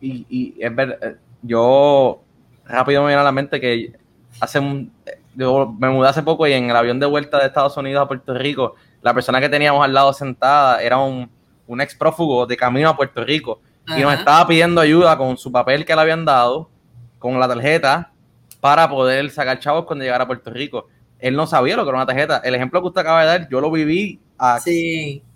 Y, 0.00 0.24
y 0.28 0.54
es 0.62 0.74
verdad, 0.74 0.98
eh, 1.02 1.16
yo 1.42 2.22
rápido 2.64 3.02
me 3.02 3.08
viene 3.08 3.20
a 3.20 3.24
la 3.24 3.32
mente 3.32 3.60
que 3.60 3.92
hace 4.40 4.60
un, 4.60 4.92
yo 5.34 5.74
me 5.76 5.90
mudé 5.90 6.08
hace 6.08 6.22
poco 6.22 6.46
y 6.46 6.52
en 6.52 6.70
el 6.70 6.76
avión 6.76 7.00
de 7.00 7.06
vuelta 7.06 7.40
de 7.40 7.46
Estados 7.46 7.76
Unidos 7.76 8.04
a 8.04 8.06
Puerto 8.06 8.32
Rico, 8.32 8.76
la 9.02 9.12
persona 9.12 9.40
que 9.40 9.48
teníamos 9.48 9.84
al 9.84 9.92
lado 9.92 10.12
sentada 10.12 10.80
era 10.80 10.98
un, 10.98 11.28
un 11.66 11.80
ex 11.80 11.96
prófugo 11.96 12.46
de 12.46 12.56
camino 12.56 12.88
a 12.88 12.96
Puerto 12.96 13.24
Rico 13.24 13.60
y 13.88 14.00
nos 14.00 14.14
estaba 14.14 14.46
pidiendo 14.46 14.80
ayuda 14.80 15.18
con 15.18 15.36
su 15.36 15.50
papel 15.50 15.84
que 15.84 15.94
le 15.94 16.00
habían 16.00 16.24
dado, 16.24 16.70
con 17.18 17.38
la 17.40 17.48
tarjeta, 17.48 18.12
para 18.60 18.88
poder 18.88 19.30
sacar 19.30 19.58
chavos 19.58 19.84
cuando 19.84 20.04
llegara 20.04 20.24
a 20.24 20.26
Puerto 20.26 20.50
Rico. 20.50 20.88
Él 21.24 21.36
no 21.36 21.46
sabía 21.46 21.74
lo 21.74 21.84
que 21.84 21.88
era 21.88 21.96
una 21.96 22.06
tarjeta. 22.06 22.42
El 22.44 22.54
ejemplo 22.54 22.82
que 22.82 22.88
usted 22.88 23.00
acaba 23.00 23.22
de 23.22 23.26
dar, 23.26 23.48
yo 23.48 23.58
lo 23.58 23.70
viví 23.70 24.20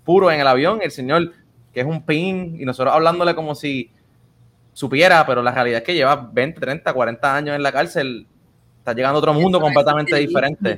puro 0.03 0.31
en 0.31 0.39
el 0.39 0.45
avión. 0.45 0.81
El 0.83 0.91
señor, 0.91 1.33
que 1.73 1.79
es 1.79 1.85
un 1.87 2.05
pin, 2.05 2.57
y 2.59 2.63
nosotros 2.63 2.93
hablándole 2.93 3.33
como 3.33 3.55
si 3.55 3.89
supiera, 4.71 5.25
pero 5.25 5.41
la 5.41 5.51
realidad 5.51 5.79
es 5.79 5.83
que 5.83 5.95
lleva 5.95 6.29
20, 6.31 6.59
30, 6.61 6.93
40 6.93 7.35
años 7.35 7.55
en 7.55 7.63
la 7.63 7.71
cárcel. 7.71 8.27
Está 8.77 8.93
llegando 8.93 9.17
a 9.17 9.19
otro 9.19 9.33
mundo 9.33 9.59
completamente 9.59 10.15
diferente. 10.17 10.77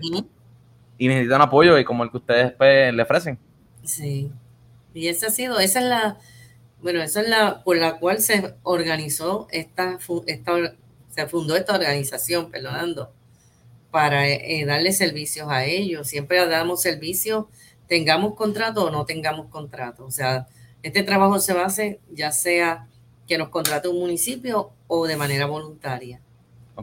Y 0.98 1.10
necesitan 1.10 1.42
apoyo 1.42 1.78
y 1.78 1.84
como 1.84 2.06
el 2.06 2.10
que 2.10 2.16
ustedes 2.16 2.54
pues, 2.54 2.94
le 2.94 3.04
ofrecen. 3.04 3.38
Sí. 3.84 4.32
Y 4.94 5.10
esa 5.10 5.28
ha 5.28 5.32
sido, 5.32 5.60
esa 5.60 5.82
es 5.82 5.86
la, 5.88 6.20
bueno, 6.82 7.02
esa 7.02 7.20
es 7.20 7.28
la 7.28 7.64
por 7.66 7.76
la 7.76 7.98
cual 7.98 8.22
se 8.22 8.56
organizó 8.64 9.50
esta, 9.52 9.98
esta 10.26 10.74
se 11.10 11.28
fundó 11.28 11.58
esta 11.58 11.76
organización, 11.76 12.50
perdonando, 12.50 13.12
para 13.92 14.28
eh, 14.28 14.66
darle 14.66 14.94
servicios 14.94 15.48
a 15.50 15.66
ellos. 15.66 16.08
Siempre 16.08 16.46
damos 16.48 16.82
servicios, 16.82 17.46
tengamos 17.88 18.36
contrato 18.36 18.86
o 18.86 18.92
no 18.92 19.06
tengamos 19.06 19.48
contrato. 19.48 20.06
O 20.06 20.12
sea, 20.12 20.48
este 20.82 21.04
trabajo 21.04 21.40
se 21.40 21.52
hacer 21.52 22.00
ya 22.12 22.32
sea 22.32 22.88
que 23.28 23.38
nos 23.38 23.50
contrate 23.50 23.88
un 23.88 24.00
municipio 24.00 24.72
o 24.88 25.06
de 25.06 25.16
manera 25.16 25.46
voluntaria. 25.46 26.20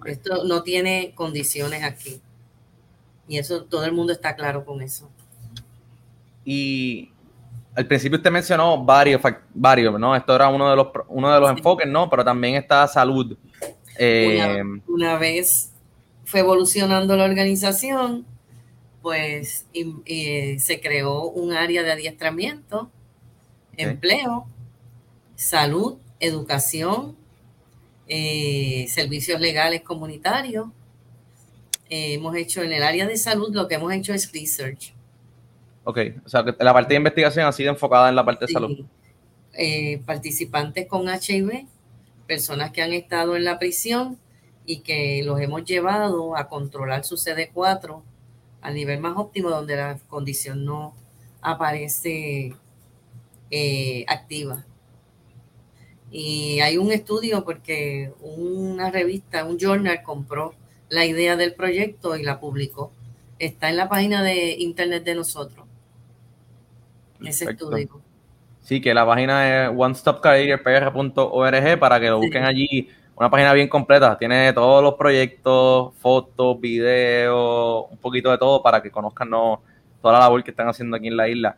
Esto 0.04 0.44
no 0.44 0.62
tiene 0.62 1.12
condiciones 1.14 1.82
aquí. 1.82 2.20
Y 3.26 3.38
eso 3.38 3.64
todo 3.64 3.84
el 3.84 3.92
mundo 3.92 4.12
está 4.12 4.36
claro 4.36 4.64
con 4.64 4.80
eso. 4.80 5.10
Y 6.44 7.10
al 7.74 7.86
principio 7.86 8.16
usted 8.16 8.30
mencionó 8.30 8.82
varios, 8.82 9.20
varios, 9.52 9.98
¿no? 10.00 10.16
Esto 10.16 10.34
era 10.34 10.48
uno 10.48 10.70
de 10.70 10.76
los, 10.76 10.88
uno 11.08 11.32
de 11.32 11.40
los 11.40 11.50
enfoques, 11.50 11.86
¿no? 11.86 12.08
Pero 12.08 12.24
también 12.24 12.54
está 12.54 12.86
salud. 12.88 13.36
Eh, 13.98 14.62
una, 14.86 15.18
vez 15.18 15.72
fue 16.28 16.40
evolucionando 16.40 17.16
la 17.16 17.24
organización, 17.24 18.26
pues 19.00 19.64
se 19.72 20.80
creó 20.82 21.22
un 21.22 21.54
área 21.54 21.82
de 21.82 21.92
adiestramiento, 21.92 22.90
empleo, 23.78 24.46
salud, 25.36 25.96
educación, 26.20 27.16
eh, 28.08 28.84
servicios 28.90 29.40
legales 29.40 29.80
comunitarios. 29.80 30.66
Eh, 31.88 32.12
hemos 32.12 32.36
hecho 32.36 32.62
en 32.62 32.74
el 32.74 32.82
área 32.82 33.06
de 33.06 33.16
salud, 33.16 33.48
lo 33.54 33.66
que 33.66 33.76
hemos 33.76 33.90
hecho 33.94 34.12
es 34.12 34.30
research 34.30 34.92
Ok, 35.84 35.98
o 36.26 36.28
sea, 36.28 36.44
que 36.44 36.54
la 36.62 36.74
parte 36.74 36.92
de 36.92 36.98
investigación 36.98 37.46
ha 37.46 37.52
sido 37.52 37.70
enfocada 37.70 38.10
en 38.10 38.16
la 38.16 38.26
parte 38.26 38.44
de 38.44 38.52
salud. 38.52 38.84
Eh, 39.54 40.02
participantes 40.04 40.86
con 40.86 41.08
HIV, 41.08 41.64
personas 42.26 42.70
que 42.70 42.82
han 42.82 42.92
estado 42.92 43.34
en 43.34 43.44
la 43.44 43.58
prisión 43.58 44.18
y 44.68 44.80
que 44.80 45.22
los 45.24 45.40
hemos 45.40 45.64
llevado 45.64 46.36
a 46.36 46.46
controlar 46.46 47.02
su 47.02 47.16
CD4 47.16 48.02
al 48.60 48.74
nivel 48.74 49.00
más 49.00 49.16
óptimo 49.16 49.48
donde 49.48 49.76
la 49.76 49.98
condición 50.08 50.66
no 50.66 50.94
aparece 51.40 52.54
eh, 53.50 54.04
activa. 54.06 54.66
Y 56.10 56.60
hay 56.60 56.76
un 56.76 56.92
estudio 56.92 57.46
porque 57.46 58.12
una 58.20 58.90
revista, 58.90 59.46
un 59.46 59.58
journal 59.58 60.02
compró 60.02 60.52
la 60.90 61.06
idea 61.06 61.34
del 61.36 61.54
proyecto 61.54 62.14
y 62.18 62.22
la 62.22 62.38
publicó. 62.38 62.92
Está 63.38 63.70
en 63.70 63.78
la 63.78 63.88
página 63.88 64.22
de 64.22 64.50
internet 64.58 65.02
de 65.02 65.14
nosotros 65.14 65.66
ese 67.24 67.46
estudio. 67.46 68.02
Sí, 68.60 68.82
que 68.82 68.92
la 68.92 69.06
página 69.06 69.64
es 69.64 69.70
onestopcareerpr.org 69.74 71.80
para 71.80 71.98
que 71.98 72.10
lo 72.10 72.18
busquen 72.18 72.44
allí. 72.44 72.90
Una 73.18 73.30
página 73.30 73.52
bien 73.52 73.68
completa. 73.68 74.16
Tiene 74.16 74.52
todos 74.52 74.82
los 74.82 74.94
proyectos, 74.94 75.94
fotos, 75.96 76.60
videos, 76.60 77.86
un 77.90 77.98
poquito 77.98 78.30
de 78.30 78.38
todo 78.38 78.62
para 78.62 78.80
que 78.80 78.90
conozcan 78.90 79.30
toda 79.30 79.60
la 80.04 80.18
labor 80.20 80.44
que 80.44 80.50
están 80.50 80.68
haciendo 80.68 80.96
aquí 80.96 81.08
en 81.08 81.16
la 81.16 81.28
isla. 81.28 81.56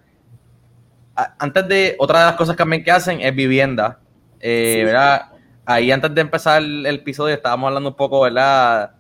Antes 1.39 1.69
de, 1.69 1.97
otra 1.99 2.21
de 2.21 2.25
las 2.27 2.35
cosas 2.37 2.57
también 2.57 2.83
que 2.83 2.91
hacen 2.91 3.21
es 3.21 3.35
vivienda. 3.35 3.99
Eh, 4.41 4.83
¿verdad? 4.87 5.33
Ahí 5.67 5.93
antes 5.93 6.15
de 6.15 6.21
empezar 6.23 6.63
el, 6.63 6.87
episodio 6.87 7.35
estábamos 7.35 7.69
hablando 7.69 7.91
un 7.91 7.97
poco, 7.97 8.23
¿verdad? 8.23 8.93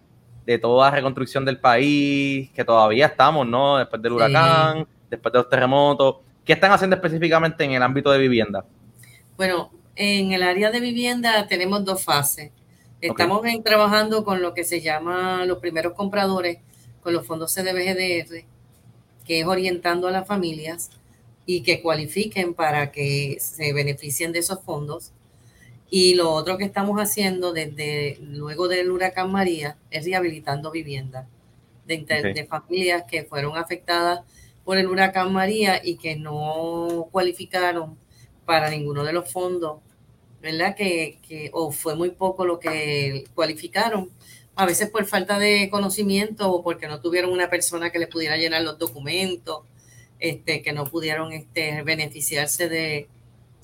De 0.45 0.59
toda 0.59 0.90
la 0.90 0.97
reconstrucción 0.97 1.47
del 1.47 1.59
país, 1.59 2.50
que 2.50 2.64
todavía 2.64 3.07
estamos, 3.07 3.47
¿no? 3.47 3.79
Después 3.79 4.02
del 4.02 4.12
huracán, 4.12 4.87
después 5.09 5.33
de 5.33 5.38
los 5.38 5.49
terremotos 5.49 6.17
¿Qué 6.45 6.55
están 6.55 6.73
haciendo 6.73 6.97
específicamente 6.97 7.62
en 7.62 7.73
el 7.73 7.83
ámbito 7.83 8.11
de 8.11 8.19
vivienda? 8.19 8.64
Bueno, 9.37 9.71
en 10.02 10.33
el 10.33 10.42
área 10.42 10.71
de 10.71 10.80
vivienda 10.80 11.47
tenemos 11.47 11.85
dos 11.85 12.02
fases. 12.02 12.52
Estamos 13.02 13.42
trabajando 13.62 14.25
con 14.25 14.40
lo 14.40 14.54
que 14.54 14.64
se 14.64 14.80
llama 14.80 15.45
los 15.45 15.59
primeros 15.59 15.92
compradores, 15.92 16.57
con 17.02 17.12
los 17.12 17.26
fondos 17.26 17.52
CDBGDR, 17.52 18.47
que 19.26 19.40
es 19.40 19.47
orientando 19.47 20.09
a 20.09 20.11
las 20.11 20.26
familias 20.26 20.90
y 21.45 21.62
que 21.62 21.83
cualifiquen 21.83 22.54
para 22.54 22.90
que 22.92 23.37
se 23.40 23.75
beneficien 23.75 24.33
de 24.33 24.38
esos 24.38 24.62
fondos. 24.62 25.12
Y 25.90 26.14
lo 26.14 26.30
otro 26.30 26.57
que 26.57 26.64
estamos 26.64 26.99
haciendo 26.99 27.52
desde 27.52 28.16
luego 28.23 28.69
del 28.69 28.90
huracán 28.90 29.30
María 29.30 29.76
es 29.90 30.07
rehabilitando 30.07 30.71
viviendas 30.71 31.26
de, 31.85 31.99
de 32.35 32.47
familias 32.47 33.04
que 33.07 33.25
fueron 33.25 33.59
afectadas 33.59 34.21
por 34.64 34.78
el 34.78 34.87
huracán 34.87 35.30
María 35.30 35.78
y 35.85 35.97
que 35.97 36.16
no 36.16 37.07
cualificaron 37.12 37.99
para 38.47 38.71
ninguno 38.71 39.04
de 39.04 39.12
los 39.12 39.30
fondos, 39.30 39.80
¿verdad? 40.40 40.75
Que, 40.75 41.18
que, 41.26 41.50
o 41.52 41.70
fue 41.70 41.94
muy 41.94 42.11
poco 42.11 42.44
lo 42.44 42.59
que 42.59 43.25
cualificaron, 43.35 44.11
a 44.56 44.66
veces 44.66 44.90
por 44.90 45.04
falta 45.06 45.38
de 45.38 45.70
conocimiento 45.70 46.50
o 46.50 46.62
porque 46.62 46.88
no 46.88 47.00
tuvieron 47.00 47.32
una 47.32 47.49
persona 47.49 47.90
que 47.90 47.99
les 47.99 48.09
pudiera 48.09 48.37
llenar 48.37 48.62
los 48.62 48.78
documentos, 48.78 49.62
este, 50.18 50.62
que 50.62 50.73
no 50.73 50.85
pudieron 50.85 51.32
este, 51.32 51.82
beneficiarse 51.82 52.68
de, 52.68 53.09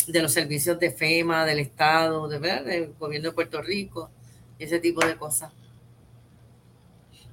de 0.06 0.22
los 0.22 0.32
servicios 0.32 0.78
de 0.78 0.90
FEMA, 0.90 1.44
del 1.44 1.58
Estado, 1.58 2.28
de, 2.28 2.38
¿verdad? 2.38 2.64
del 2.64 2.92
gobierno 2.98 3.28
de 3.28 3.34
Puerto 3.34 3.60
Rico, 3.60 4.10
ese 4.58 4.78
tipo 4.78 5.04
de 5.04 5.16
cosas. 5.16 5.52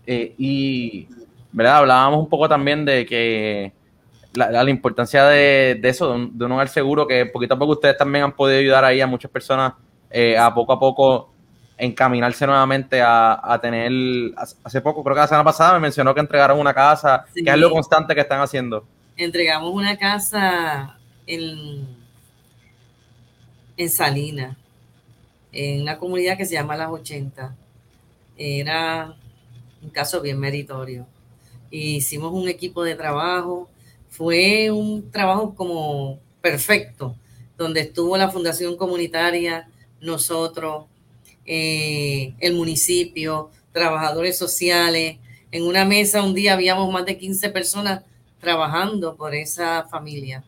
Eh, 0.05 0.33
y 0.38 1.07
¿verdad? 1.53 1.77
Hablábamos 1.77 2.19
un 2.19 2.29
poco 2.29 2.50
también 2.50 2.83
de 2.83 3.05
que 3.05 3.71
la, 4.34 4.70
importancia 4.70 5.25
de, 5.25 5.80
eso, 5.84 6.18
de 6.32 6.46
un, 6.46 6.52
hogar 6.52 6.70
seguro, 6.70 7.08
que 7.08 7.25
poquito 7.25 7.54
a 7.54 7.60
poco 7.60 7.74
ustedes 7.74 7.98
también 7.98 8.25
han 8.25 8.36
podido 8.36 8.60
ayudar 8.60 8.86
ahí 8.86 9.02
a 9.02 9.08
muchas 9.08 9.32
personas 9.32 9.74
eh, 10.10 10.38
a 10.38 10.54
poco 10.54 10.74
a 10.74 10.80
poco 10.80 11.34
encaminarse 11.78 12.46
nuevamente 12.46 13.02
a, 13.02 13.60
tener, 13.62 13.92
hace 14.63 14.82
poco, 14.82 15.04
creo 15.04 15.16
que 15.16 15.22
la 15.22 15.28
semana 15.28 15.44
pasada 15.44 15.74
me 15.74 15.80
mencionó 15.80 16.13
que 16.13 16.20
entregaron 16.20 16.60
una 16.60 16.74
casa, 16.74 17.25
que 17.34 17.50
es 17.50 17.58
lo 17.58 17.72
constante 17.72 18.13
que 18.13 18.22
están 18.22 18.42
haciendo. 18.42 18.86
Entregamos 19.18 19.74
una 19.74 19.98
casa 19.98 20.98
en, 21.25 21.88
en 23.75 23.90
Salinas, 23.90 24.56
en 25.52 25.82
una 25.82 25.98
comunidad 25.98 26.38
que 26.38 26.46
se 26.46 26.54
llama 26.54 26.78
Las 26.78 26.90
80. 26.90 27.56
Era 28.38 29.16
un 29.82 29.90
caso 29.90 30.22
bien 30.22 30.40
meritorio. 30.40 31.06
Hicimos 31.70 32.34
un 32.34 32.48
equipo 32.48 32.84
de 32.84 32.96
trabajo. 32.96 33.70
Fue 34.13 34.70
un 34.70 35.10
trabajo 35.10 35.55
como 35.55 36.20
perfecto, 36.39 37.15
donde 37.58 37.82
estuvo 37.82 38.15
la 38.15 38.29
Fundación 38.29 38.77
Comunitaria, 38.77 39.67
nosotros, 40.01 40.86
eh, 41.48 42.36
el 42.39 42.53
municipio, 42.53 43.50
trabajadores 43.72 44.38
sociales. 44.38 45.17
En 45.51 45.63
una 45.63 45.84
mesa 45.84 46.22
un 46.22 46.36
día 46.36 46.53
habíamos 46.53 46.93
más 46.93 47.08
de 47.08 47.17
15 47.17 47.50
personas 47.50 48.03
trabajando 48.39 49.15
por 49.15 49.34
esa 49.34 49.88
familia. 49.89 50.43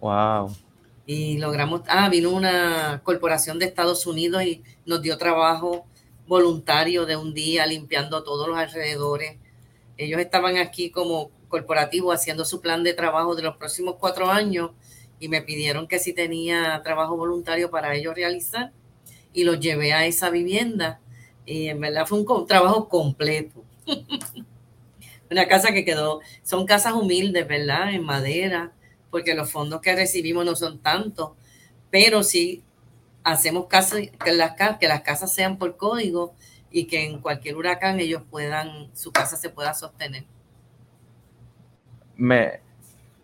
Wow. 0.00 0.54
Y 1.04 1.38
logramos, 1.38 1.80
ah, 1.88 2.08
vino 2.08 2.30
una 2.30 3.00
corporación 3.02 3.58
de 3.58 3.64
Estados 3.64 4.06
Unidos 4.06 4.44
y 4.44 4.62
nos 4.86 5.02
dio 5.02 5.18
trabajo 5.18 5.86
voluntario 6.28 7.04
de 7.04 7.16
un 7.16 7.34
día 7.34 7.66
limpiando 7.66 8.22
todos 8.22 8.46
los 8.46 8.56
alrededores. 8.56 9.38
Ellos 9.96 10.20
estaban 10.20 10.56
aquí 10.56 10.90
como 10.90 11.32
corporativo 11.52 12.12
haciendo 12.12 12.46
su 12.46 12.62
plan 12.62 12.82
de 12.82 12.94
trabajo 12.94 13.36
de 13.36 13.42
los 13.42 13.58
próximos 13.58 13.96
cuatro 14.00 14.30
años 14.30 14.70
y 15.20 15.28
me 15.28 15.42
pidieron 15.42 15.86
que 15.86 15.98
si 15.98 16.14
tenía 16.14 16.80
trabajo 16.82 17.14
voluntario 17.14 17.70
para 17.70 17.94
ellos 17.94 18.14
realizar 18.14 18.72
y 19.34 19.44
los 19.44 19.60
llevé 19.60 19.92
a 19.92 20.06
esa 20.06 20.30
vivienda 20.30 20.98
y 21.44 21.68
en 21.68 21.78
verdad 21.78 22.06
fue 22.06 22.20
un 22.20 22.46
trabajo 22.46 22.88
completo. 22.88 23.62
Una 25.30 25.46
casa 25.46 25.72
que 25.72 25.84
quedó, 25.84 26.20
son 26.42 26.64
casas 26.64 26.94
humildes, 26.94 27.46
¿verdad? 27.46 27.92
En 27.92 28.04
madera, 28.04 28.72
porque 29.10 29.34
los 29.34 29.50
fondos 29.50 29.82
que 29.82 29.94
recibimos 29.94 30.46
no 30.46 30.56
son 30.56 30.78
tantos, 30.78 31.32
pero 31.90 32.22
sí 32.22 32.64
hacemos 33.24 33.66
casas, 33.66 34.00
que 34.24 34.32
las, 34.32 34.54
que 34.80 34.88
las 34.88 35.02
casas 35.02 35.34
sean 35.34 35.58
por 35.58 35.76
código 35.76 36.34
y 36.70 36.86
que 36.86 37.04
en 37.04 37.20
cualquier 37.20 37.56
huracán 37.56 38.00
ellos 38.00 38.22
puedan, 38.30 38.90
su 38.94 39.12
casa 39.12 39.36
se 39.36 39.50
pueda 39.50 39.74
sostener. 39.74 40.24
Me, 42.22 42.60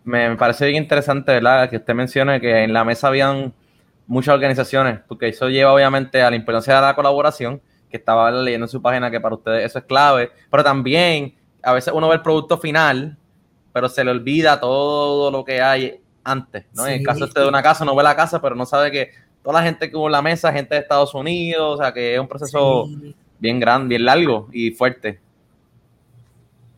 me 0.03 0.35
parece 0.35 0.67
bien 0.67 0.83
interesante, 0.83 1.31
¿verdad? 1.31 1.69
Que 1.69 1.77
usted 1.77 1.93
mencione 1.93 2.41
que 2.41 2.63
en 2.63 2.73
la 2.73 2.83
mesa 2.83 3.07
habían 3.07 3.53
muchas 4.07 4.33
organizaciones, 4.33 4.99
porque 5.07 5.29
eso 5.29 5.47
lleva 5.49 5.73
obviamente 5.73 6.21
a 6.21 6.29
la 6.29 6.35
importancia 6.35 6.75
de 6.75 6.81
la 6.81 6.95
colaboración, 6.95 7.61
que 7.89 7.97
estaba 7.97 8.29
leyendo 8.31 8.65
en 8.65 8.69
su 8.69 8.81
página 8.81 9.09
que 9.09 9.21
para 9.21 9.35
ustedes 9.35 9.65
eso 9.65 9.79
es 9.79 9.85
clave, 9.85 10.31
pero 10.51 10.63
también 10.63 11.35
a 11.63 11.73
veces 11.73 11.93
uno 11.93 12.09
ve 12.09 12.15
el 12.15 12.21
producto 12.21 12.57
final, 12.57 13.17
pero 13.71 13.87
se 13.87 14.03
le 14.03 14.11
olvida 14.11 14.59
todo 14.59 15.31
lo 15.31 15.45
que 15.45 15.61
hay 15.61 16.01
antes, 16.23 16.65
¿no? 16.73 16.87
En 16.87 16.99
el 16.99 17.05
caso 17.05 17.25
este 17.25 17.39
de 17.39 17.47
una 17.47 17.63
casa, 17.63 17.85
no 17.85 17.95
ve 17.95 18.03
la 18.03 18.15
casa, 18.15 18.41
pero 18.41 18.55
no 18.55 18.65
sabe 18.65 18.91
que 18.91 19.11
toda 19.43 19.61
la 19.61 19.65
gente 19.65 19.89
que 19.89 19.95
hubo 19.95 20.07
en 20.07 20.11
la 20.11 20.21
mesa, 20.21 20.51
gente 20.51 20.75
de 20.75 20.81
Estados 20.81 21.13
Unidos, 21.13 21.79
o 21.79 21.81
sea, 21.81 21.93
que 21.93 22.15
es 22.15 22.19
un 22.19 22.27
proceso 22.27 22.87
bien 23.39 23.59
grande, 23.59 23.89
bien 23.89 24.05
largo 24.05 24.49
y 24.51 24.71
fuerte. 24.71 25.19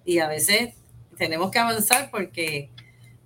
Y 0.06 0.20
a 0.20 0.28
veces 0.28 0.80
tenemos 1.18 1.51
que 1.51 1.60
avanzar 1.60 2.10
porque 2.12 2.70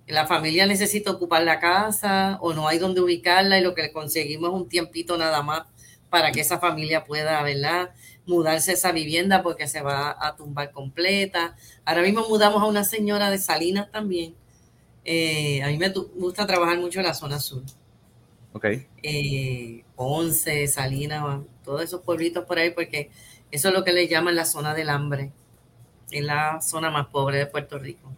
la 0.06 0.26
familia 0.26 0.66
necesita 0.66 1.10
ocupar 1.10 1.42
la 1.42 1.58
casa 1.58 2.38
o 2.40 2.52
no 2.52 2.68
hay 2.68 2.78
donde 2.78 3.00
ubicarla 3.00 3.58
y 3.58 3.62
lo 3.62 3.74
que 3.74 3.92
conseguimos 3.92 4.50
es 4.50 4.56
un 4.56 4.68
tiempito 4.68 5.18
nada 5.18 5.42
más 5.42 5.62
para 6.10 6.30
que 6.30 6.40
esa 6.40 6.58
familia 6.58 7.04
pueda, 7.04 7.42
¿verdad? 7.42 7.90
Mudarse 8.24 8.70
a 8.70 8.74
esa 8.74 8.92
vivienda 8.92 9.42
porque 9.42 9.66
se 9.66 9.82
va 9.82 10.16
a 10.18 10.36
tumbar 10.36 10.70
completa. 10.70 11.56
Ahora 11.84 12.02
mismo 12.02 12.28
mudamos 12.28 12.62
a 12.62 12.66
una 12.66 12.84
señora 12.84 13.30
de 13.30 13.38
Salinas 13.38 13.90
también. 13.90 14.34
Eh, 15.04 15.62
a 15.62 15.68
mí 15.68 15.78
me 15.78 15.88
gusta 15.88 16.46
trabajar 16.46 16.78
mucho 16.78 17.00
en 17.00 17.06
la 17.06 17.14
zona 17.14 17.38
sur. 17.38 17.62
Ok. 18.52 18.64
Eh, 19.02 19.84
Ponce, 19.94 20.66
Salinas, 20.68 21.40
todos 21.64 21.82
esos 21.82 22.02
pueblitos 22.02 22.44
por 22.44 22.58
ahí, 22.58 22.70
porque 22.70 23.10
eso 23.50 23.68
es 23.68 23.74
lo 23.74 23.84
que 23.84 23.92
le 23.92 24.08
llaman 24.08 24.34
la 24.34 24.44
zona 24.44 24.74
del 24.74 24.88
hambre. 24.88 25.32
Es 26.10 26.24
la 26.24 26.60
zona 26.60 26.90
más 26.90 27.06
pobre 27.06 27.38
de 27.38 27.46
Puerto 27.46 27.78
Rico. 27.78 28.12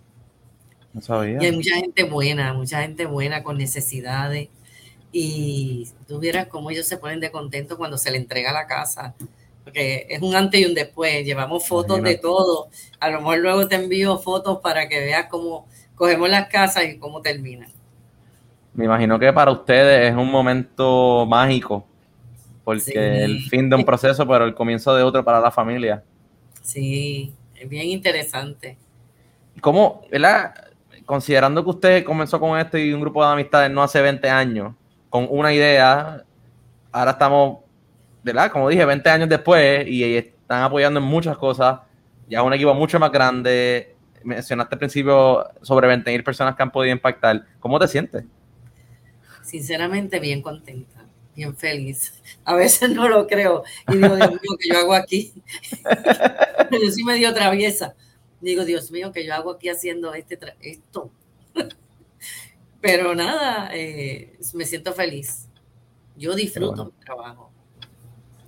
No 0.92 1.00
sabía. 1.00 1.42
Y 1.42 1.46
hay 1.46 1.52
mucha 1.52 1.74
gente 1.74 2.04
buena, 2.04 2.52
mucha 2.52 2.82
gente 2.82 3.06
buena 3.06 3.42
con 3.42 3.58
necesidades 3.58 4.48
y 5.12 5.88
tú 6.06 6.18
vieras 6.18 6.48
cómo 6.48 6.70
ellos 6.70 6.86
se 6.86 6.98
ponen 6.98 7.20
de 7.20 7.30
contento 7.30 7.76
cuando 7.76 7.96
se 7.96 8.10
le 8.10 8.18
entrega 8.18 8.52
la 8.52 8.66
casa, 8.66 9.14
porque 9.64 10.06
es 10.08 10.20
un 10.20 10.34
antes 10.34 10.60
y 10.60 10.66
un 10.66 10.74
después, 10.74 11.24
llevamos 11.24 11.66
fotos 11.66 12.02
de 12.02 12.16
todo, 12.16 12.68
a 13.00 13.10
lo 13.10 13.20
mejor 13.20 13.38
luego 13.38 13.68
te 13.68 13.76
envío 13.76 14.18
fotos 14.18 14.58
para 14.60 14.88
que 14.88 15.00
veas 15.00 15.26
cómo 15.30 15.66
cogemos 15.94 16.28
las 16.28 16.48
casas 16.48 16.84
y 16.84 16.98
cómo 16.98 17.22
terminan. 17.22 17.70
Me 18.74 18.84
imagino 18.84 19.18
que 19.18 19.32
para 19.32 19.50
ustedes 19.50 20.10
es 20.10 20.16
un 20.16 20.30
momento 20.30 21.26
mágico, 21.26 21.86
porque 22.64 23.24
el 23.24 23.42
fin 23.48 23.68
de 23.68 23.76
un 23.76 23.84
proceso, 23.84 24.26
pero 24.26 24.44
el 24.44 24.54
comienzo 24.54 24.94
de 24.94 25.02
otro 25.02 25.24
para 25.24 25.40
la 25.40 25.50
familia. 25.50 26.04
Sí, 26.62 27.32
es 27.60 27.68
bien 27.68 27.86
interesante. 27.86 28.76
¿Cómo, 29.60 30.02
verdad? 30.10 30.54
Considerando 31.04 31.64
que 31.64 31.70
usted 31.70 32.04
comenzó 32.04 32.38
con 32.38 32.58
esto 32.58 32.78
y 32.78 32.92
un 32.92 33.00
grupo 33.00 33.24
de 33.24 33.32
amistades 33.32 33.70
no 33.70 33.82
hace 33.82 34.00
20 34.00 34.28
años, 34.28 34.74
con 35.08 35.26
una 35.30 35.52
idea. 35.52 36.22
Ahora 36.92 37.12
estamos, 37.12 37.58
¿verdad? 38.22 38.50
Como 38.50 38.68
dije, 38.68 38.84
20 38.84 39.10
años 39.10 39.28
después 39.28 39.86
y 39.86 40.16
están 40.16 40.62
apoyando 40.62 41.00
en 41.00 41.06
muchas 41.06 41.36
cosas. 41.36 41.80
Ya 42.28 42.38
es 42.40 42.44
un 42.44 42.52
equipo 42.52 42.74
mucho 42.74 42.98
más 42.98 43.10
grande. 43.10 43.94
Mencionaste 44.22 44.74
al 44.74 44.78
principio 44.78 45.46
sobre 45.62 45.88
20.000 45.88 46.22
personas 46.22 46.54
que 46.54 46.62
han 46.62 46.70
podido 46.70 46.92
impactar. 46.92 47.44
¿Cómo 47.58 47.78
te 47.78 47.88
sientes? 47.88 48.24
Sinceramente, 49.42 50.20
bien 50.20 50.42
contenta, 50.42 51.06
bien 51.38 51.56
feliz. 51.56 52.12
A 52.44 52.56
veces 52.56 52.90
no 52.90 53.08
lo 53.08 53.28
creo 53.28 53.62
y 53.88 53.96
digo, 53.96 54.16
Dios 54.16 54.30
mío, 54.30 54.56
que 54.58 54.68
yo 54.68 54.78
hago 54.78 54.94
aquí? 54.94 55.32
yo 56.72 56.90
sí 56.90 57.04
me 57.04 57.14
dio 57.14 57.32
traviesa. 57.32 57.94
Digo, 58.40 58.64
Dios 58.64 58.90
mío, 58.90 59.12
que 59.12 59.24
yo 59.24 59.34
hago 59.34 59.52
aquí 59.52 59.68
haciendo 59.68 60.12
este 60.14 60.36
esto. 60.60 61.12
Pero 62.80 63.14
nada, 63.14 63.70
eh, 63.72 64.36
me 64.52 64.64
siento 64.64 64.92
feliz. 64.92 65.46
Yo 66.16 66.34
disfruto 66.34 66.86
mi 66.86 67.04
trabajo. 67.04 67.52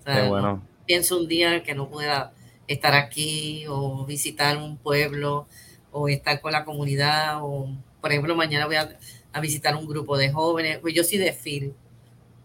bueno. 0.05 0.67
pienso 0.85 1.17
un 1.17 1.29
día 1.29 1.63
que 1.63 1.75
no 1.75 1.89
pueda 1.89 2.33
estar 2.67 2.95
aquí 2.95 3.67
o 3.69 4.05
visitar 4.05 4.57
un 4.57 4.77
pueblo 4.79 5.47
o 5.93 6.09
estar 6.09 6.41
con 6.41 6.51
la 6.51 6.65
comunidad 6.65 7.39
o, 7.43 7.69
por 8.01 8.11
ejemplo, 8.11 8.35
mañana 8.35 8.67
voy 8.67 8.77
a, 8.77 8.97
visitar 9.41 9.77
un 9.77 9.87
grupo 9.87 10.19
de 10.19 10.33
jóvenes. 10.33 10.79
Pues 10.79 10.93
yo 10.93 11.05
sí 11.05 11.19
de 11.19 11.33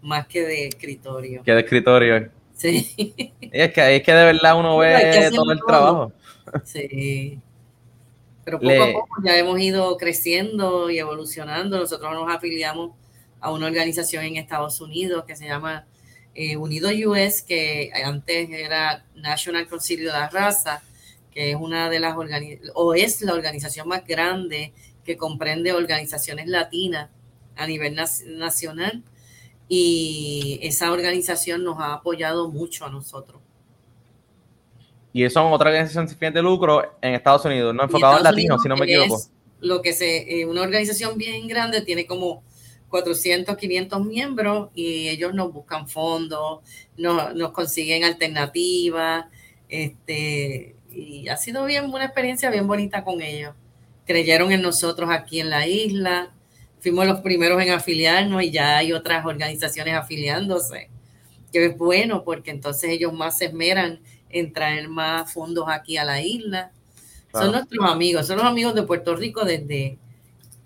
más 0.01 0.27
que 0.27 0.43
de 0.43 0.67
escritorio. 0.67 1.43
Que 1.43 1.53
de 1.53 1.59
escritorio. 1.61 2.29
Sí. 2.55 2.93
es 3.41 3.73
que 3.73 3.95
es 3.95 4.03
que 4.03 4.13
de 4.13 4.25
verdad 4.25 4.57
uno 4.57 4.77
ve 4.77 5.29
todo 5.33 5.51
el 5.51 5.59
trabajo. 5.65 6.13
Sí. 6.63 7.39
Pero 8.45 8.59
poco 8.59 8.83
a 8.83 8.93
poco 8.93 9.15
ya 9.23 9.37
hemos 9.37 9.59
ido 9.59 9.97
creciendo 9.97 10.89
y 10.89 10.99
evolucionando. 10.99 11.79
Nosotros 11.79 12.13
nos 12.13 12.33
afiliamos 12.33 12.91
a 13.41 13.51
una 13.51 13.65
organización 13.65 14.23
en 14.25 14.37
Estados 14.37 14.79
Unidos 14.79 15.25
que 15.25 15.35
se 15.35 15.45
llama 15.45 15.87
eh, 16.35 16.57
Unido 16.57 16.89
US, 17.09 17.41
que 17.41 17.91
antes 18.03 18.49
era 18.51 19.05
National 19.15 19.67
Concilio 19.67 20.11
de 20.11 20.19
la 20.19 20.29
Raza, 20.29 20.83
que 21.31 21.51
es 21.51 21.55
una 21.55 21.89
de 21.89 21.99
las 21.99 22.15
o 22.73 22.93
es 22.93 23.21
la 23.21 23.33
organización 23.33 23.87
más 23.87 24.05
grande 24.05 24.73
que 25.03 25.17
comprende 25.17 25.73
organizaciones 25.73 26.47
latinas 26.47 27.09
a 27.55 27.65
nivel 27.67 27.95
nacional. 27.95 29.03
Y 29.67 30.59
esa 30.61 30.91
organización 30.91 31.63
nos 31.63 31.79
ha 31.79 31.93
apoyado 31.93 32.49
mucho 32.49 32.85
a 32.85 32.89
nosotros. 32.89 33.41
Y 35.11 35.29
son 35.29 35.51
otra 35.53 35.69
organización 35.69 36.09
sin 36.09 36.33
de 36.33 36.41
lucro 36.41 36.97
en 37.01 37.13
Estados 37.13 37.45
Unidos, 37.45 37.73
no 37.73 37.83
enfocado 37.83 38.17
en 38.17 38.23
latinos, 38.23 38.61
si 38.61 38.67
no 38.67 38.75
me 38.75 38.85
equivoco. 38.85 39.21
Lo 39.61 39.81
que 39.81 39.93
se, 39.93 40.41
eh, 40.41 40.45
una 40.45 40.61
organización 40.61 41.17
bien 41.17 41.47
grande 41.47 41.81
tiene 41.81 42.05
como 42.05 42.43
400, 42.89 43.55
500 43.55 44.05
miembros 44.05 44.69
y 44.75 45.07
ellos 45.07 45.33
nos 45.33 45.51
buscan 45.51 45.87
fondos, 45.87 46.59
nos, 46.97 47.33
nos 47.33 47.51
consiguen 47.51 48.03
alternativas, 48.03 49.25
este, 49.69 50.75
y 50.91 51.27
ha 51.27 51.37
sido 51.37 51.65
bien 51.65 51.85
una 51.85 52.05
experiencia 52.05 52.49
bien 52.49 52.67
bonita 52.67 53.03
con 53.03 53.21
ellos. 53.21 53.53
Creyeron 54.05 54.51
en 54.51 54.61
nosotros 54.61 55.09
aquí 55.09 55.39
en 55.39 55.49
la 55.49 55.67
isla, 55.67 56.33
fuimos 56.85 57.07
los 57.07 57.21
primeros 57.21 57.59
en 57.63 57.71
afiliarnos 57.71 58.43
y 58.43 58.51
ya 58.51 58.77
hay 58.77 58.93
otras 58.93 59.25
organizaciones 59.25 59.95
afiliándose, 59.95 60.91
que 61.51 61.65
es 61.65 61.75
bueno 61.75 62.23
porque 62.23 62.51
entonces 62.51 62.91
ellos 62.91 63.11
más 63.11 63.39
se 63.39 63.45
esmeran 63.45 64.01
en 64.29 64.53
traer 64.53 64.87
más 64.87 65.33
fondos 65.33 65.65
aquí 65.67 65.97
a 65.97 66.03
la 66.03 66.21
isla. 66.21 66.71
Son 67.33 67.51
nuestros 67.51 67.89
amigos, 67.89 68.27
son 68.27 68.37
los 68.37 68.45
amigos 68.45 68.75
de 68.75 68.83
Puerto 68.83 69.15
Rico 69.15 69.43
desde 69.43 69.97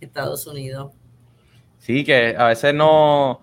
Estados 0.02 0.46
Unidos. 0.46 0.92
Sí, 1.78 2.04
que 2.04 2.36
a 2.38 2.48
veces 2.48 2.74
no, 2.74 3.40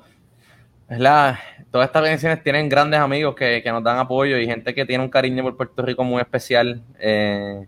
es 0.91 0.99
la, 0.99 1.41
todas 1.71 1.87
estas 1.87 2.01
organizaciones 2.01 2.43
tienen 2.43 2.69
grandes 2.69 3.01
amigos 3.01 3.35
que, 3.35 3.63
nos 3.65 3.83
dan 3.83 3.97
apoyo 3.97 4.37
y 4.37 4.45
gente 4.45 4.75
que 4.75 4.85
tiene 4.85 5.03
un 5.03 5.09
cariño 5.09 5.43
por 5.43 5.57
Puerto 5.57 5.81
Rico 5.81 6.05
muy 6.05 6.21
especial. 6.21 6.83
Eh, 6.99 7.67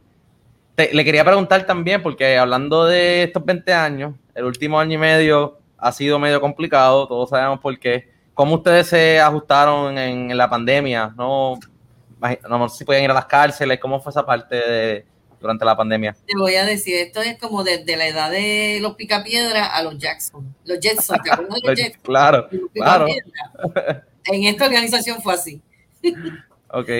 le 0.92 1.04
quería 1.04 1.24
preguntar 1.24 1.66
también, 1.66 2.02
porque 2.02 2.38
hablando 2.38 2.86
de 2.86 3.24
estos 3.24 3.44
20 3.44 3.72
años, 3.72 4.14
el 4.34 4.44
último 4.44 4.78
año 4.78 4.94
y 4.94 4.98
medio 4.98 5.58
ha 5.76 5.92
sido 5.92 6.18
medio 6.18 6.40
complicado, 6.40 7.06
todos 7.06 7.30
sabemos 7.30 7.60
por 7.60 7.78
qué 7.78 8.18
¿cómo 8.38 8.54
ustedes 8.54 8.86
se 8.86 9.18
ajustaron 9.18 9.98
en, 9.98 10.36
la 10.36 10.48
pandemia? 10.48 11.12
No, 11.16 11.58
no 12.48 12.68
sé 12.68 12.78
si 12.78 12.84
pueden 12.84 13.02
ir 13.02 13.10
a 13.10 13.14
las 13.14 13.26
cárceles, 13.26 13.80
¿cómo 13.80 14.00
fue 14.00 14.10
esa 14.10 14.24
parte 14.24 14.54
de, 14.54 15.04
durante 15.40 15.64
la 15.64 15.76
pandemia? 15.76 16.14
Te 16.24 16.38
voy 16.38 16.54
a 16.54 16.64
decir, 16.64 16.94
esto 16.94 17.20
es 17.20 17.36
como 17.36 17.64
desde 17.64 17.96
la 17.96 18.06
edad 18.06 18.30
de 18.30 18.78
los 18.80 18.94
picapiedras 18.94 19.70
a 19.72 19.82
los 19.82 19.98
Jackson, 19.98 20.54
los 20.64 20.78
Jetson, 20.78 21.18
¿te 21.20 21.32
acuerdas 21.32 21.60
de 21.60 21.68
los 21.68 21.80
Jetson? 21.80 22.00
Claro, 22.04 22.48
claro. 22.72 23.06
En 24.26 24.44
esta 24.44 24.66
organización 24.66 25.20
fue 25.20 25.34
así. 25.34 25.60
Ok. 26.70 26.90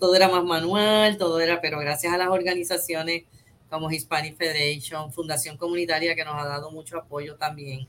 todo 0.00 0.14
era 0.14 0.28
más 0.28 0.44
manual, 0.44 1.16
todo 1.16 1.40
era, 1.40 1.60
pero 1.60 1.78
gracias 1.78 2.12
a 2.12 2.18
las 2.18 2.28
organizaciones 2.28 3.22
como 3.68 3.90
Hispanic 3.90 4.36
Federation, 4.36 5.12
Fundación 5.12 5.56
Comunitaria 5.56 6.16
que 6.16 6.24
nos 6.24 6.34
ha 6.34 6.46
dado 6.46 6.72
mucho 6.72 6.98
apoyo 6.98 7.36
también, 7.36 7.86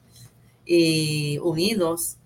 y 0.64 1.40
Unidos, 1.40 2.18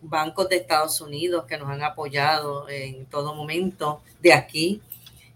bancos 0.00 0.48
de 0.48 0.56
Estados 0.56 1.00
Unidos 1.00 1.46
que 1.46 1.58
nos 1.58 1.68
han 1.68 1.82
apoyado 1.82 2.68
en 2.68 3.06
todo 3.06 3.34
momento, 3.34 4.00
de 4.22 4.32
aquí, 4.32 4.80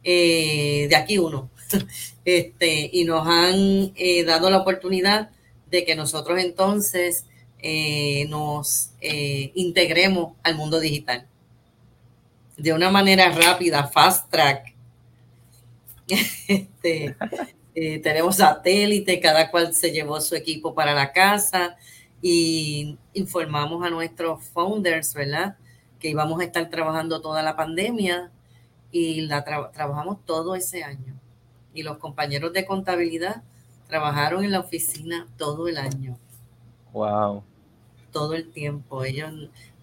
eh, 0.04 0.86
de 0.88 0.94
aquí 0.94 1.18
uno, 1.18 1.50
este, 2.24 2.88
y 2.92 3.04
nos 3.04 3.26
han 3.26 3.92
eh, 3.96 4.22
dado 4.24 4.48
la 4.48 4.58
oportunidad 4.58 5.30
de 5.68 5.84
que 5.84 5.96
nosotros 5.96 6.38
entonces 6.38 7.24
eh, 7.58 8.26
nos 8.28 8.90
integremos 9.00 10.34
al 10.44 10.54
mundo 10.54 10.78
digital 10.78 11.26
de 12.58 12.72
una 12.72 12.90
manera 12.90 13.30
rápida, 13.30 13.86
fast 13.88 14.30
track. 14.30 14.74
Este, 16.48 17.14
eh, 17.74 17.98
tenemos 18.00 18.36
satélite, 18.36 19.20
cada 19.20 19.50
cual 19.50 19.74
se 19.74 19.92
llevó 19.92 20.20
su 20.20 20.34
equipo 20.34 20.74
para 20.74 20.94
la 20.94 21.12
casa 21.12 21.76
y 22.20 22.96
informamos 23.12 23.84
a 23.86 23.90
nuestros 23.90 24.42
founders, 24.46 25.14
¿verdad? 25.14 25.56
Que 26.00 26.08
íbamos 26.08 26.40
a 26.40 26.44
estar 26.44 26.68
trabajando 26.70 27.20
toda 27.20 27.42
la 27.42 27.54
pandemia 27.54 28.32
y 28.90 29.20
la 29.22 29.44
trabajamos 29.44 30.24
todo 30.24 30.56
ese 30.56 30.82
año. 30.82 31.20
Y 31.74 31.82
los 31.82 31.98
compañeros 31.98 32.52
de 32.52 32.64
contabilidad 32.64 33.42
trabajaron 33.86 34.44
en 34.44 34.50
la 34.50 34.60
oficina 34.60 35.28
todo 35.36 35.68
el 35.68 35.76
año. 35.76 36.18
Wow. 36.92 37.44
Todo 38.10 38.34
el 38.34 38.50
tiempo. 38.50 39.04
Ellos 39.04 39.30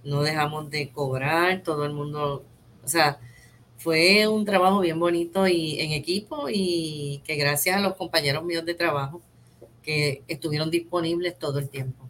no 0.04 0.24
dejamos 0.24 0.70
de 0.70 0.90
cobrar, 0.90 1.62
todo 1.62 1.86
el 1.86 1.94
mundo 1.94 2.44
o 2.86 2.88
sea, 2.88 3.20
fue 3.78 4.28
un 4.28 4.46
trabajo 4.46 4.80
bien 4.80 5.00
bonito 5.00 5.48
y 5.48 5.80
en 5.80 5.92
equipo 5.92 6.48
y 6.50 7.22
que 7.26 7.36
gracias 7.36 7.78
a 7.78 7.82
los 7.82 7.96
compañeros 7.96 8.44
míos 8.44 8.66
de 8.66 8.74
trabajo 8.74 9.22
que 9.84 10.24
estuvieron 10.28 10.72
disponibles 10.72 11.38
todo 11.38 11.60
el 11.60 11.70
tiempo. 11.70 12.08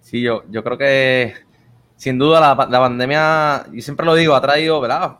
Sí, 0.00 0.22
yo, 0.22 0.42
yo 0.50 0.64
creo 0.64 0.78
que 0.78 1.34
sin 1.96 2.18
duda 2.18 2.40
la, 2.40 2.56
pandemia, 2.56 3.66
y 3.72 3.82
siempre 3.82 4.06
lo 4.06 4.14
digo, 4.14 4.34
ha 4.34 4.40
traído, 4.40 4.80
¿verdad? 4.80 5.18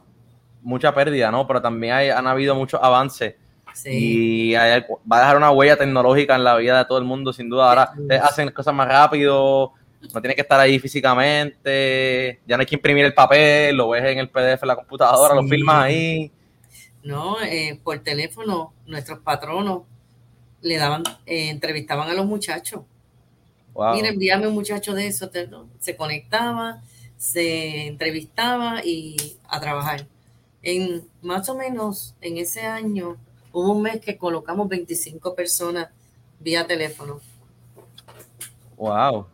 Mucha 0.63 0.95
pérdida, 0.95 1.31
¿no? 1.31 1.47
Pero 1.47 1.61
también 1.61 1.93
hay, 1.93 2.09
han 2.09 2.27
habido 2.27 2.55
muchos 2.55 2.81
avances. 2.83 3.35
Sí. 3.75 3.91
Y 3.93 4.55
va 4.55 4.63
a 4.65 5.21
dejar 5.21 5.37
una 5.37 5.51
huella 5.51 5.77
tecnológica 5.77 6.35
en 6.35 6.43
la 6.43 6.57
vida 6.57 6.79
de 6.79 6.85
todo 6.87 6.97
el 6.97 7.05
mundo, 7.05 7.33
sin 7.33 7.51
duda. 7.51 7.69
Ahora 7.69 7.93
hacen 8.23 8.51
cosas 8.51 8.75
más 8.75 8.89
rápido, 8.89 9.75
no 10.01 10.21
tiene 10.21 10.35
que 10.35 10.41
estar 10.41 10.59
ahí 10.59 10.79
físicamente, 10.79 12.41
ya 12.47 12.57
no 12.57 12.63
hay 12.63 12.67
que 12.67 12.75
imprimir 12.75 13.05
el 13.05 13.15
papel, 13.15 13.77
lo 13.77 13.91
ves 13.91 14.05
en 14.05 14.19
el 14.19 14.29
PDF 14.29 14.63
en 14.63 14.69
la 14.69 14.77
computadora, 14.77 15.35
lo 15.35 15.47
filmas 15.47 15.85
ahí. 15.85 16.33
No, 17.03 17.41
eh, 17.43 17.79
por 17.83 17.99
teléfono, 18.01 18.73
nuestros 18.87 19.21
patronos 19.21 19.83
le 20.63 20.77
daban, 20.77 21.03
eh, 21.27 21.51
entrevistaban 21.51 22.09
a 22.09 22.15
los 22.15 22.27
muchachos. 22.27 22.83
Mira, 23.95 24.09
envíame 24.09 24.47
un 24.47 24.55
muchacho 24.55 24.95
de 24.95 25.07
eso, 25.07 25.31
se 25.79 25.97
conectaba, 25.97 26.83
se 27.17 27.87
entrevistaba 27.87 28.85
y 28.85 29.17
a 29.49 29.61
trabajar. 29.61 30.07
En 30.63 31.09
más 31.23 31.49
o 31.49 31.55
menos 31.55 32.15
en 32.21 32.37
ese 32.37 32.63
año 32.63 33.17
hubo 33.53 33.73
un 33.73 33.83
mes 33.83 34.01
que 34.01 34.19
colocamos 34.19 34.69
25 34.69 35.35
personas 35.35 35.89
vía 36.41 36.67
teléfono. 36.67 37.21
Wow 38.77 39.27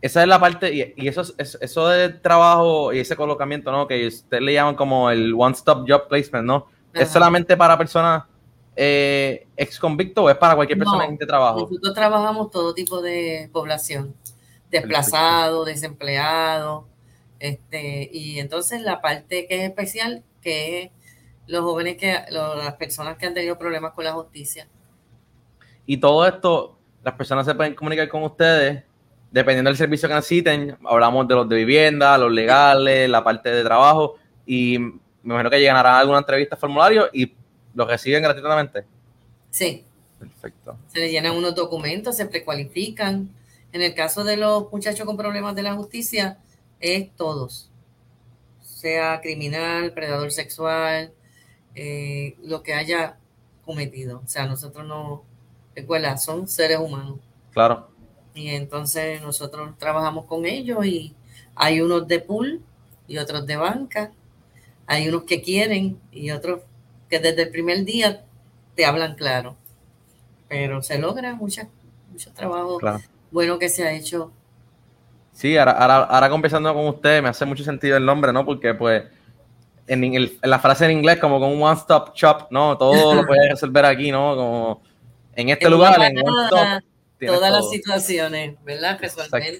esa 0.00 0.22
es 0.22 0.28
la 0.28 0.40
parte, 0.40 0.94
y, 0.96 1.08
eso, 1.08 1.22
es, 1.36 1.58
eso 1.60 1.88
del 1.88 2.20
trabajo 2.20 2.92
y 2.92 3.00
ese 3.00 3.16
colocamiento, 3.16 3.70
¿no? 3.70 3.86
Que 3.86 4.06
ustedes 4.06 4.42
le 4.42 4.54
llaman 4.54 4.74
como 4.74 5.10
el 5.10 5.34
one-stop 5.36 5.84
job 5.88 6.08
placement, 6.08 6.46
¿no? 6.46 6.66
¿Es 6.94 7.10
solamente 7.10 7.56
para 7.56 7.76
personas 7.76 8.24
eh, 8.74 9.46
ex 9.56 9.78
convictos 9.78 10.24
o 10.24 10.30
es 10.30 10.36
para 10.36 10.56
cualquier 10.56 10.78
persona 10.78 11.04
en 11.04 11.12
este 11.12 11.26
trabajo? 11.26 11.60
Nosotros 11.60 11.94
trabajamos 11.94 12.50
todo 12.50 12.72
tipo 12.72 13.02
de 13.02 13.50
población, 13.52 14.14
desplazado, 14.70 15.64
desempleado, 15.64 16.88
este, 17.38 18.08
y 18.10 18.38
entonces 18.38 18.80
la 18.80 19.02
parte 19.02 19.46
que 19.46 19.56
es 19.56 19.68
especial, 19.68 20.24
que 20.40 20.82
es 20.82 20.90
los 21.46 21.62
jóvenes 21.62 21.96
que, 21.96 22.16
las 22.30 22.74
personas 22.74 23.18
que 23.18 23.26
han 23.26 23.34
tenido 23.34 23.58
problemas 23.58 23.92
con 23.92 24.04
la 24.04 24.12
justicia. 24.12 24.66
Y 25.84 25.98
todo 25.98 26.26
esto, 26.26 26.78
las 27.02 27.14
personas 27.14 27.44
se 27.44 27.54
pueden 27.54 27.74
comunicar 27.74 28.08
con 28.08 28.22
ustedes 28.22 28.84
dependiendo 29.30 29.70
del 29.70 29.76
servicio 29.76 30.08
que 30.08 30.14
necesiten, 30.14 30.76
hablamos 30.84 31.26
de 31.28 31.34
los 31.34 31.48
de 31.48 31.56
vivienda, 31.56 32.18
los 32.18 32.32
legales, 32.32 33.08
la 33.08 33.22
parte 33.22 33.50
de 33.50 33.62
trabajo, 33.62 34.16
y 34.46 34.78
me 34.78 35.34
imagino 35.34 35.50
que 35.50 35.60
llegarán 35.60 35.94
a 35.94 35.98
alguna 35.98 36.18
entrevista 36.18 36.56
formulario 36.56 37.08
y 37.12 37.32
los 37.74 37.86
reciben 37.86 38.22
gratuitamente. 38.22 38.84
Sí. 39.50 39.84
Perfecto. 40.18 40.76
Se 40.88 41.00
les 41.00 41.12
llenan 41.12 41.36
unos 41.36 41.54
documentos, 41.54 42.16
se 42.16 42.26
precualifican. 42.26 43.30
En 43.72 43.82
el 43.82 43.94
caso 43.94 44.24
de 44.24 44.36
los 44.36 44.70
muchachos 44.70 45.06
con 45.06 45.16
problemas 45.16 45.54
de 45.54 45.62
la 45.62 45.74
justicia, 45.74 46.38
es 46.80 47.10
todos. 47.16 47.70
Sea 48.60 49.20
criminal, 49.20 49.92
predador 49.92 50.30
sexual, 50.30 51.12
eh, 51.74 52.36
lo 52.42 52.62
que 52.62 52.74
haya 52.74 53.16
cometido. 53.64 54.20
O 54.24 54.28
sea, 54.28 54.46
nosotros 54.46 54.86
no, 54.86 55.22
recuerda, 55.74 56.16
son 56.16 56.48
seres 56.48 56.78
humanos. 56.78 57.18
Claro. 57.52 57.88
Y 58.34 58.48
entonces 58.50 59.20
nosotros 59.22 59.76
trabajamos 59.78 60.26
con 60.26 60.46
ellos 60.46 60.84
y 60.84 61.14
hay 61.54 61.80
unos 61.80 62.06
de 62.06 62.20
pool 62.20 62.60
y 63.06 63.18
otros 63.18 63.46
de 63.46 63.56
banca. 63.56 64.12
Hay 64.86 65.08
unos 65.08 65.24
que 65.24 65.42
quieren 65.42 66.00
y 66.12 66.30
otros 66.30 66.60
que 67.08 67.18
desde 67.18 67.42
el 67.42 67.50
primer 67.50 67.84
día 67.84 68.24
te 68.74 68.84
hablan 68.84 69.14
claro. 69.14 69.56
Pero 70.48 70.82
se 70.82 70.98
logra 70.98 71.34
mucha, 71.34 71.68
mucho 72.10 72.32
trabajo 72.32 72.78
bueno 73.30 73.58
que 73.58 73.68
se 73.68 73.86
ha 73.86 73.92
hecho. 73.92 74.32
Sí, 75.32 75.56
ahora, 75.56 75.72
ahora, 75.72 76.28
conversando 76.28 76.74
con 76.74 76.88
usted 76.88 77.22
me 77.22 77.28
hace 77.28 77.44
mucho 77.44 77.64
sentido 77.64 77.96
el 77.96 78.04
nombre, 78.04 78.32
¿no? 78.32 78.44
Porque 78.44 78.74
pues 78.74 79.04
en, 79.86 80.04
en 80.04 80.30
la 80.42 80.58
frase 80.58 80.84
en 80.84 80.92
inglés 80.92 81.18
como 81.18 81.40
con 81.40 81.50
un 81.50 81.62
one-stop 81.62 82.14
shop, 82.14 82.48
¿no? 82.50 82.76
Todo 82.76 83.14
lo 83.14 83.26
puedes 83.26 83.50
resolver 83.50 83.84
aquí, 83.84 84.10
¿no? 84.10 84.36
Como 84.36 84.82
en 85.34 85.48
este 85.48 85.70
lugar, 85.70 86.00
en 86.02 86.18
one 86.18 86.80
todas 87.26 87.52
las 87.52 87.70
situaciones, 87.70 88.56
¿verdad? 88.64 88.98
Resolver. 89.00 89.58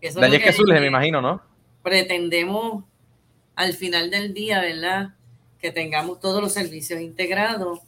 Eso 0.00 0.20
de 0.20 0.36
es 0.36 0.42
que 0.42 0.52
surge, 0.52 0.80
me 0.80 0.86
imagino, 0.86 1.20
¿no? 1.20 1.42
Pretendemos 1.82 2.84
al 3.54 3.72
final 3.72 4.10
del 4.10 4.34
día, 4.34 4.60
¿verdad? 4.60 5.14
Que 5.58 5.72
tengamos 5.72 6.20
todos 6.20 6.42
los 6.42 6.52
servicios 6.52 7.00
integrados, 7.00 7.80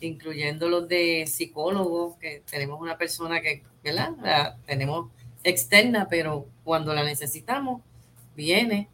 incluyendo 0.00 0.68
los 0.68 0.88
de 0.88 1.26
psicólogos, 1.26 2.16
que 2.16 2.42
tenemos 2.50 2.80
una 2.80 2.98
persona 2.98 3.40
que, 3.40 3.62
¿verdad? 3.84 4.10
La 4.22 4.56
tenemos 4.66 5.10
externa, 5.44 6.08
pero 6.08 6.46
cuando 6.64 6.94
la 6.94 7.04
necesitamos, 7.04 7.82
viene, 8.34 8.88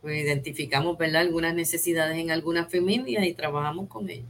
pues 0.00 0.22
identificamos, 0.22 0.96
¿verdad? 0.96 1.22
Algunas 1.22 1.54
necesidades 1.54 2.18
en 2.18 2.30
algunas 2.30 2.70
familias 2.70 3.24
y 3.24 3.34
trabajamos 3.34 3.88
con 3.88 4.08
ellos. 4.08 4.26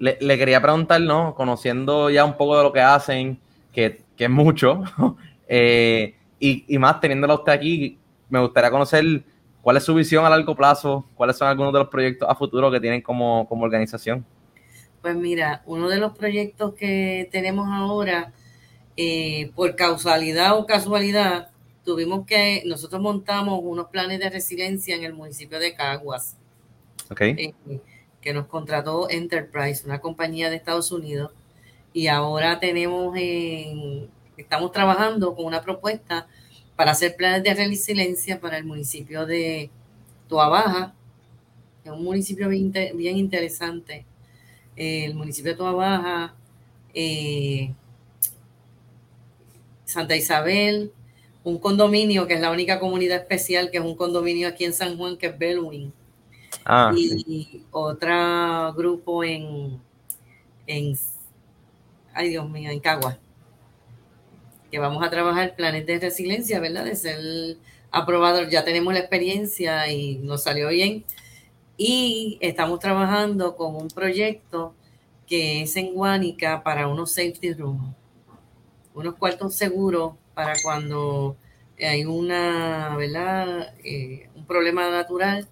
Le, 0.00 0.38
quería 0.38 0.62
preguntar, 0.62 0.98
¿no? 1.02 1.34
Conociendo 1.34 2.08
ya 2.08 2.24
un 2.24 2.36
poco 2.38 2.56
de 2.56 2.62
lo 2.62 2.72
que 2.72 2.80
hacen, 2.80 3.38
que, 3.70 4.02
es 4.16 4.30
mucho, 4.30 4.82
eh, 5.48 6.14
y, 6.38 6.78
más 6.78 7.00
teniéndola 7.00 7.34
usted 7.34 7.52
aquí, 7.52 7.98
me 8.30 8.40
gustaría 8.40 8.70
conocer 8.70 9.22
cuál 9.60 9.76
es 9.76 9.84
su 9.84 9.94
visión 9.94 10.24
a 10.24 10.30
largo 10.30 10.56
plazo, 10.56 11.04
cuáles 11.14 11.36
son 11.36 11.48
algunos 11.48 11.74
de 11.74 11.80
los 11.80 11.88
proyectos 11.88 12.26
a 12.28 12.34
futuro 12.34 12.70
que 12.70 12.80
tienen 12.80 13.02
como, 13.02 13.46
organización. 13.50 14.24
Pues 15.02 15.16
mira, 15.16 15.62
uno 15.66 15.88
de 15.88 15.98
los 15.98 16.16
proyectos 16.16 16.74
que 16.74 17.28
tenemos 17.30 17.68
ahora, 17.70 18.32
eh, 18.96 19.50
por 19.54 19.76
causalidad 19.76 20.56
o 20.58 20.64
casualidad, 20.64 21.50
tuvimos 21.84 22.26
que, 22.26 22.62
nosotros 22.64 23.02
montamos 23.02 23.60
unos 23.62 23.88
planes 23.88 24.18
de 24.18 24.30
resiliencia 24.30 24.96
en 24.96 25.04
el 25.04 25.12
municipio 25.12 25.58
de 25.58 25.74
Caguas. 25.74 26.38
Ok. 27.10 27.20
Eh, 27.20 27.54
que 28.20 28.32
nos 28.34 28.46
contrató 28.46 29.08
Enterprise, 29.10 29.84
una 29.86 30.00
compañía 30.00 30.50
de 30.50 30.56
Estados 30.56 30.92
Unidos, 30.92 31.32
y 31.92 32.06
ahora 32.06 32.60
tenemos 32.60 33.16
estamos 34.36 34.72
trabajando 34.72 35.34
con 35.34 35.44
una 35.44 35.60
propuesta 35.60 36.26
para 36.76 36.92
hacer 36.92 37.16
planes 37.16 37.42
de 37.42 37.54
resiliencia 37.54 38.40
para 38.40 38.56
el 38.58 38.64
municipio 38.64 39.26
de 39.26 39.70
Toabaja, 40.28 40.94
es 41.84 41.90
un 41.90 42.04
municipio 42.04 42.48
bien, 42.48 42.72
interesante. 43.16 44.06
el 44.76 45.14
municipio 45.14 45.52
de 45.52 45.58
Toabaja 45.58 46.34
eh, 46.94 47.72
Santa 49.84 50.16
Isabel, 50.16 50.92
un 51.42 51.58
condominio 51.58 52.26
que 52.26 52.34
es 52.34 52.40
la 52.40 52.50
única 52.50 52.78
comunidad 52.78 53.18
especial, 53.18 53.70
que 53.70 53.78
es 53.78 53.84
un 53.84 53.96
condominio 53.96 54.48
aquí 54.48 54.64
en 54.64 54.72
San 54.72 54.96
Juan, 54.96 55.16
que 55.16 55.26
es 55.26 55.38
Bellwin. 55.38 55.92
Ah, 56.64 56.92
y 56.94 57.08
sí. 57.08 57.66
otro 57.70 58.72
grupo 58.74 59.24
en, 59.24 59.80
en, 60.66 60.98
ay 62.12 62.28
Dios 62.30 62.48
mío, 62.48 62.70
en 62.70 62.80
Cagua, 62.80 63.18
que 64.70 64.78
vamos 64.78 65.02
a 65.04 65.10
trabajar 65.10 65.56
planes 65.56 65.86
de 65.86 65.98
resiliencia, 65.98 66.60
¿verdad? 66.60 66.84
De 66.84 66.96
ser 66.96 67.56
aprobado, 67.90 68.48
ya 68.48 68.64
tenemos 68.64 68.92
la 68.94 69.00
experiencia 69.00 69.90
y 69.90 70.16
nos 70.18 70.44
salió 70.44 70.68
bien. 70.68 71.04
Y 71.76 72.38
estamos 72.40 72.78
trabajando 72.78 73.56
con 73.56 73.74
un 73.74 73.88
proyecto 73.88 74.74
que 75.26 75.62
es 75.62 75.76
en 75.76 75.94
Guánica 75.94 76.62
para 76.62 76.88
unos 76.88 77.12
safety 77.12 77.54
rooms, 77.54 77.94
unos 78.94 79.14
cuartos 79.14 79.54
seguros 79.54 80.14
para 80.34 80.54
cuando 80.62 81.36
hay 81.78 82.04
una, 82.04 82.96
¿verdad? 82.96 83.74
Eh, 83.84 84.28
un 84.34 84.44
problema 84.44 84.90
natural, 84.90 85.48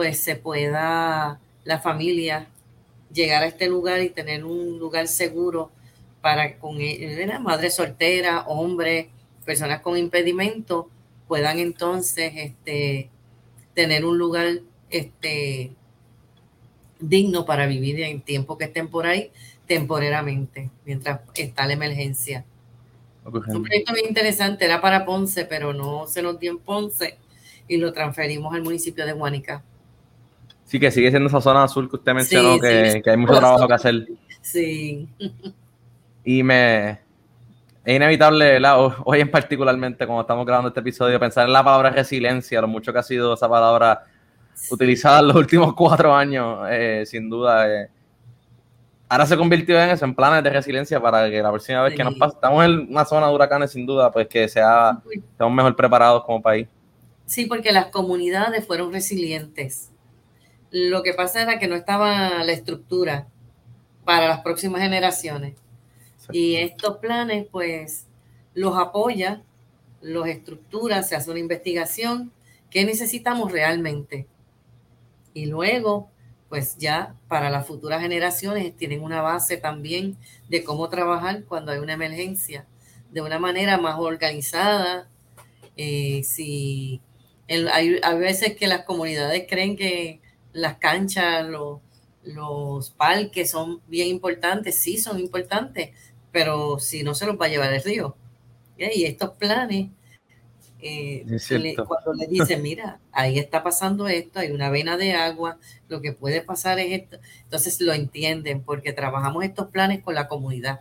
pues 0.00 0.22
se 0.22 0.34
pueda 0.34 1.38
la 1.64 1.78
familia 1.78 2.46
llegar 3.12 3.42
a 3.42 3.46
este 3.46 3.68
lugar 3.68 4.00
y 4.00 4.08
tener 4.08 4.46
un 4.46 4.78
lugar 4.78 5.08
seguro 5.08 5.70
para 6.22 6.56
con 6.58 6.78
¿verdad? 6.78 7.38
madres 7.38 7.74
solteras, 7.74 8.44
hombres, 8.46 9.08
personas 9.44 9.82
con 9.82 9.98
impedimento, 9.98 10.88
puedan 11.28 11.58
entonces 11.58 12.32
este, 12.34 13.10
tener 13.74 14.06
un 14.06 14.16
lugar 14.16 14.60
este, 14.88 15.72
digno 16.98 17.44
para 17.44 17.66
vivir 17.66 18.00
en 18.00 18.22
tiempo 18.22 18.56
que 18.56 18.64
estén 18.64 18.88
por 18.88 19.06
ahí 19.06 19.30
temporeramente, 19.66 20.70
mientras 20.86 21.20
está 21.34 21.66
la 21.66 21.74
emergencia. 21.74 22.46
Un 23.26 23.64
proyecto 23.64 23.92
bien 23.92 24.06
interesante, 24.08 24.64
era 24.64 24.80
para 24.80 25.04
Ponce, 25.04 25.44
pero 25.44 25.74
no 25.74 26.06
se 26.06 26.22
nos 26.22 26.40
dio 26.40 26.52
en 26.52 26.58
Ponce 26.58 27.18
y 27.68 27.76
lo 27.76 27.92
transferimos 27.92 28.54
al 28.54 28.62
municipio 28.62 29.04
de 29.04 29.12
Guánica. 29.12 29.62
Sí, 30.70 30.78
que 30.78 30.92
sigue 30.92 31.10
siendo 31.10 31.28
esa 31.28 31.40
zona 31.40 31.64
azul 31.64 31.90
que 31.90 31.96
usted 31.96 32.14
mencionó, 32.14 32.54
Sí, 32.54 32.60
que, 32.60 32.90
sí. 32.92 33.02
que 33.02 33.10
hay 33.10 33.16
mucho 33.16 33.34
trabajo 33.34 33.66
que 33.66 33.74
hacer. 33.74 34.06
Sí, 34.40 35.08
Y 36.22 36.42
me 36.44 36.90
es 37.84 37.96
inevitable, 37.96 38.44
¿verdad? 38.52 38.80
Ho- 38.80 38.94
Hoy 39.04 39.20
en 39.20 39.30
particularmente, 39.32 40.06
cuando 40.06 40.20
estamos 40.20 40.46
grabando 40.46 40.68
este 40.68 40.78
episodio, 40.78 41.18
pensar 41.18 41.46
en 41.48 41.52
la 41.54 41.64
palabra 41.64 41.90
resiliencia, 41.90 42.60
lo 42.60 42.68
mucho 42.68 42.92
que 42.92 43.00
ha 43.00 43.02
sido 43.02 43.34
esa 43.34 43.48
palabra 43.48 44.04
utilizada 44.70 45.18
en 45.20 45.26
los 45.28 45.36
últimos 45.36 45.74
cuatro 45.74 46.14
años, 46.14 46.60
eh, 46.70 47.02
sin 47.04 47.28
duda. 47.28 47.66
eh. 47.68 47.88
Ahora 49.08 49.26
se 49.26 49.36
convirtió 49.36 49.76
en 49.82 49.90
eso, 49.90 50.04
en 50.04 50.14
planes 50.14 50.44
de 50.44 50.50
resiliencia 50.50 51.00
para 51.00 51.28
que 51.28 51.42
la 51.42 51.50
próxima 51.50 51.82
vez 51.82 51.96
que 51.96 52.04
nos 52.04 52.12
Sí. 52.14 52.20
pase, 52.20 52.34
estamos 52.36 52.64
en 52.64 52.86
una 52.90 53.04
zona 53.04 53.26
de 53.26 53.34
huracanes 53.34 53.72
sin 53.72 53.84
duda, 53.86 54.12
pues 54.12 54.28
que 54.28 54.46
sea, 54.46 55.00
estemos 55.12 55.52
mejor 55.52 55.74
preparados 55.74 56.22
como 56.24 56.40
país. 56.40 56.68
Sí, 57.26 57.46
porque 57.46 57.72
las 57.72 57.86
comunidades 57.86 58.64
fueron 58.64 58.92
resilientes. 58.92 59.90
Lo 60.70 61.02
que 61.02 61.14
pasa 61.14 61.42
era 61.42 61.58
que 61.58 61.66
no 61.68 61.74
estaba 61.74 62.44
la 62.44 62.52
estructura 62.52 63.26
para 64.04 64.28
las 64.28 64.40
próximas 64.42 64.82
generaciones. 64.82 65.54
Y 66.32 66.56
estos 66.56 66.98
planes, 66.98 67.46
pues, 67.50 68.06
los 68.54 68.78
apoya, 68.78 69.42
los 70.02 70.28
estructura, 70.28 71.02
se 71.02 71.16
hace 71.16 71.30
una 71.30 71.40
investigación. 71.40 72.32
¿Qué 72.70 72.84
necesitamos 72.84 73.52
realmente? 73.52 74.26
Y 75.34 75.46
luego, 75.46 76.10
pues 76.48 76.76
ya 76.78 77.14
para 77.28 77.50
las 77.50 77.66
futuras 77.66 78.00
generaciones 78.02 78.76
tienen 78.76 79.02
una 79.02 79.22
base 79.22 79.56
también 79.56 80.16
de 80.48 80.64
cómo 80.64 80.88
trabajar 80.88 81.44
cuando 81.44 81.70
hay 81.72 81.78
una 81.78 81.92
emergencia 81.94 82.66
de 83.12 83.20
una 83.22 83.38
manera 83.38 83.78
más 83.78 83.98
organizada. 83.98 85.08
Eh, 85.76 86.22
si 86.24 87.00
el- 87.48 87.68
hay, 87.68 87.98
hay 88.02 88.18
veces 88.18 88.56
que 88.56 88.66
las 88.68 88.84
comunidades 88.84 89.46
creen 89.48 89.76
que 89.76 90.20
las 90.52 90.76
canchas, 90.78 91.46
los, 91.46 91.80
los 92.24 92.90
parques 92.90 93.50
son 93.50 93.80
bien 93.88 94.08
importantes, 94.08 94.76
sí 94.76 94.98
son 94.98 95.18
importantes, 95.20 95.90
pero 96.32 96.78
si 96.78 97.02
no 97.02 97.14
se 97.14 97.26
los 97.26 97.40
va 97.40 97.46
a 97.46 97.48
llevar 97.48 97.72
el 97.72 97.82
río. 97.82 98.16
Y 98.76 99.04
estos 99.04 99.30
planes, 99.30 99.90
eh, 100.82 101.22
Es 101.26 101.50
le- 101.50 101.60
cierto. 101.60 101.84
cuando 101.86 102.14
le 102.14 102.26
dicen, 102.26 102.62
mira, 102.62 102.98
ahí 103.12 103.38
está 103.38 103.62
pasando 103.62 104.08
esto, 104.08 104.38
hay 104.40 104.50
una 104.52 104.70
vena 104.70 104.96
de 104.96 105.12
agua, 105.12 105.58
lo 105.88 106.00
que 106.00 106.12
puede 106.12 106.40
pasar 106.40 106.78
es 106.78 107.02
esto, 107.02 107.18
entonces 107.44 107.80
lo 107.80 107.92
entienden 107.92 108.62
porque 108.62 108.92
trabajamos 108.92 109.44
estos 109.44 109.68
planes 109.68 110.02
con 110.02 110.14
la 110.14 110.28
comunidad. 110.28 110.80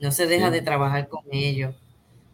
No 0.00 0.12
se 0.12 0.26
deja 0.26 0.48
Sí. 0.48 0.52
de 0.54 0.62
trabajar 0.62 1.08
con 1.08 1.24
ellos. 1.30 1.74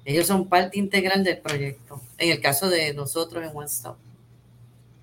Ellos 0.05 0.27
son 0.27 0.49
parte 0.49 0.79
integral 0.79 1.23
del 1.23 1.39
proyecto. 1.39 2.01
En 2.19 2.31
el 2.33 2.41
caso 2.41 2.69
de 2.69 2.93
nosotros 2.93 3.45
en 3.45 3.57
One 3.57 3.67
Stop. 3.67 3.97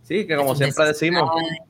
Sí, 0.10 0.26
que 0.26 0.36
como 0.36 0.56
siempre 0.56 0.88
decimos, 0.88 1.30
necesidades, 1.36 1.70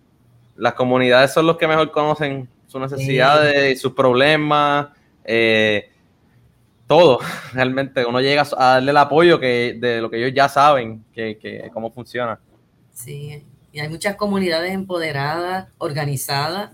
las 0.56 0.73
comunidades 0.73 1.34
son 1.34 1.45
los 1.45 1.58
que 1.58 1.67
mejor 1.67 1.91
conocen 1.91 2.47
sus 2.67 2.80
necesidades, 2.80 3.82
sus 3.82 3.91
problemas, 3.91 4.88
eh, 5.25 5.91
todo. 6.88 7.19
Realmente 7.54 8.06
uno 8.06 8.21
llega 8.21 8.47
a 8.58 8.65
darle 8.75 8.91
el 8.91 8.97
apoyo 8.97 9.41
que, 9.41 9.75
de 9.78 9.99
lo 9.99 10.10
que 10.10 10.19
ellos 10.19 10.32
ya 10.34 10.47
saben, 10.47 11.04
que, 11.13 11.38
que 11.38 11.69
cómo 11.73 11.91
funciona. 11.91 12.39
Sí, 12.93 13.43
y 13.73 13.80
hay 13.82 13.89
muchas 13.89 14.15
comunidades 14.15 14.71
empoderadas, 14.71 15.67
organizadas, 15.78 16.71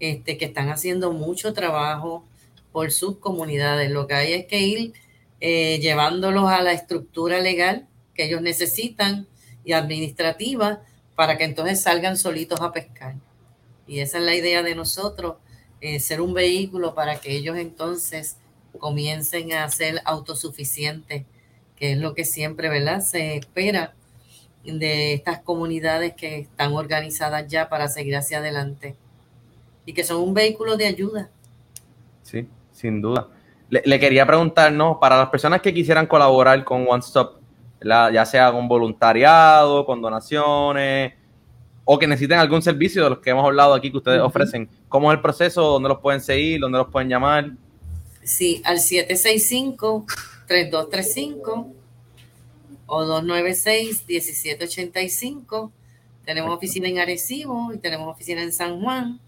este, 0.00 0.38
que 0.38 0.46
están 0.46 0.70
haciendo 0.70 1.12
mucho 1.12 1.52
trabajo 1.52 2.24
por 2.72 2.92
sus 2.92 3.18
comunidades. 3.18 3.90
Lo 3.90 4.06
que 4.06 4.14
hay 4.14 4.32
es 4.32 4.46
que 4.46 4.60
ir 4.60 4.94
eh, 5.38 5.80
llevándolos 5.82 6.48
a 6.48 6.62
la 6.62 6.72
estructura 6.72 7.40
legal 7.40 7.86
que 8.14 8.24
ellos 8.24 8.40
necesitan 8.40 9.26
y 9.68 9.74
administrativa 9.74 10.80
para 11.14 11.36
que 11.36 11.44
entonces 11.44 11.82
salgan 11.82 12.16
solitos 12.16 12.58
a 12.62 12.72
pescar. 12.72 13.16
Y 13.86 14.00
esa 14.00 14.16
es 14.16 14.24
la 14.24 14.34
idea 14.34 14.62
de 14.62 14.74
nosotros, 14.74 15.36
eh, 15.82 16.00
ser 16.00 16.22
un 16.22 16.32
vehículo 16.32 16.94
para 16.94 17.20
que 17.20 17.36
ellos 17.36 17.58
entonces 17.58 18.38
comiencen 18.78 19.52
a 19.52 19.68
ser 19.68 20.00
autosuficientes, 20.06 21.26
que 21.76 21.92
es 21.92 21.98
lo 21.98 22.14
que 22.14 22.24
siempre, 22.24 22.70
¿verdad? 22.70 23.02
Se 23.02 23.36
espera 23.36 23.94
de 24.64 25.12
estas 25.12 25.40
comunidades 25.40 26.14
que 26.14 26.38
están 26.38 26.72
organizadas 26.72 27.46
ya 27.46 27.68
para 27.68 27.88
seguir 27.88 28.16
hacia 28.16 28.38
adelante 28.38 28.96
y 29.84 29.92
que 29.92 30.02
son 30.02 30.22
un 30.22 30.32
vehículo 30.32 30.78
de 30.78 30.86
ayuda. 30.86 31.28
Sí, 32.22 32.48
sin 32.72 33.02
duda. 33.02 33.28
Le, 33.68 33.82
le 33.84 34.00
quería 34.00 34.24
preguntar, 34.24 34.72
¿no? 34.72 34.98
Para 34.98 35.18
las 35.18 35.28
personas 35.28 35.60
que 35.60 35.74
quisieran 35.74 36.06
colaborar 36.06 36.64
con 36.64 36.86
One 36.88 37.00
Stop, 37.00 37.37
¿verdad? 37.80 38.12
ya 38.12 38.24
sea 38.24 38.52
con 38.52 38.68
voluntariado, 38.68 39.84
con 39.86 40.00
donaciones, 40.00 41.14
o 41.84 41.98
que 41.98 42.06
necesiten 42.06 42.38
algún 42.38 42.60
servicio 42.60 43.02
de 43.02 43.10
los 43.10 43.18
que 43.20 43.30
hemos 43.30 43.44
hablado 43.44 43.72
aquí 43.72 43.90
que 43.90 43.96
ustedes 43.96 44.20
ofrecen, 44.20 44.68
¿cómo 44.88 45.10
es 45.10 45.16
el 45.16 45.22
proceso? 45.22 45.62
¿Dónde 45.62 45.88
los 45.88 46.00
pueden 46.00 46.20
seguir? 46.20 46.60
¿Dónde 46.60 46.76
los 46.78 46.88
pueden 46.88 47.08
llamar? 47.08 47.52
Sí, 48.22 48.60
al 48.64 48.76
765-3235 48.76 51.72
o 52.86 53.04
296-1785. 53.04 55.70
Tenemos 56.26 56.54
oficina 56.54 56.88
en 56.88 56.98
Arecibo 56.98 57.72
y 57.72 57.78
tenemos 57.78 58.06
oficina 58.06 58.42
en 58.42 58.52
San 58.52 58.82
Juan 58.82 59.18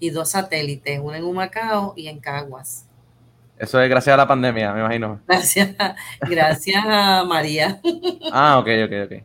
y 0.00 0.08
dos 0.08 0.30
satélites, 0.30 0.98
una 1.02 1.18
en 1.18 1.24
Humacao 1.24 1.92
y 1.96 2.08
en 2.08 2.18
Caguas. 2.18 2.85
Eso 3.58 3.80
es 3.80 3.88
gracias 3.88 4.14
a 4.14 4.16
la 4.18 4.28
pandemia, 4.28 4.72
me 4.72 4.80
imagino. 4.80 5.20
Gracias, 5.26 5.74
gracias 6.20 6.84
a 6.86 7.24
María. 7.24 7.80
Ah, 8.30 8.58
ok, 8.58 8.68
ok, 8.84 8.92
ok. 9.06 9.22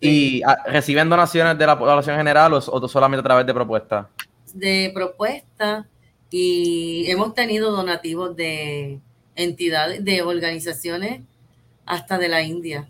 ¿Y 0.00 0.42
ah, 0.42 0.58
reciben 0.66 1.08
donaciones 1.08 1.56
de 1.56 1.66
la 1.66 1.78
población 1.78 2.16
general 2.16 2.52
o, 2.52 2.56
o 2.58 2.88
solamente 2.88 3.20
a 3.20 3.22
través 3.22 3.46
de 3.46 3.54
propuestas? 3.54 4.06
de 4.54 4.90
propuesta 4.94 5.86
y 6.30 7.04
hemos 7.10 7.34
tenido 7.34 7.72
donativos 7.72 8.34
de 8.34 9.00
entidades, 9.34 10.02
de 10.04 10.22
organizaciones 10.22 11.20
hasta 11.84 12.16
de 12.18 12.28
la 12.28 12.42
India. 12.42 12.88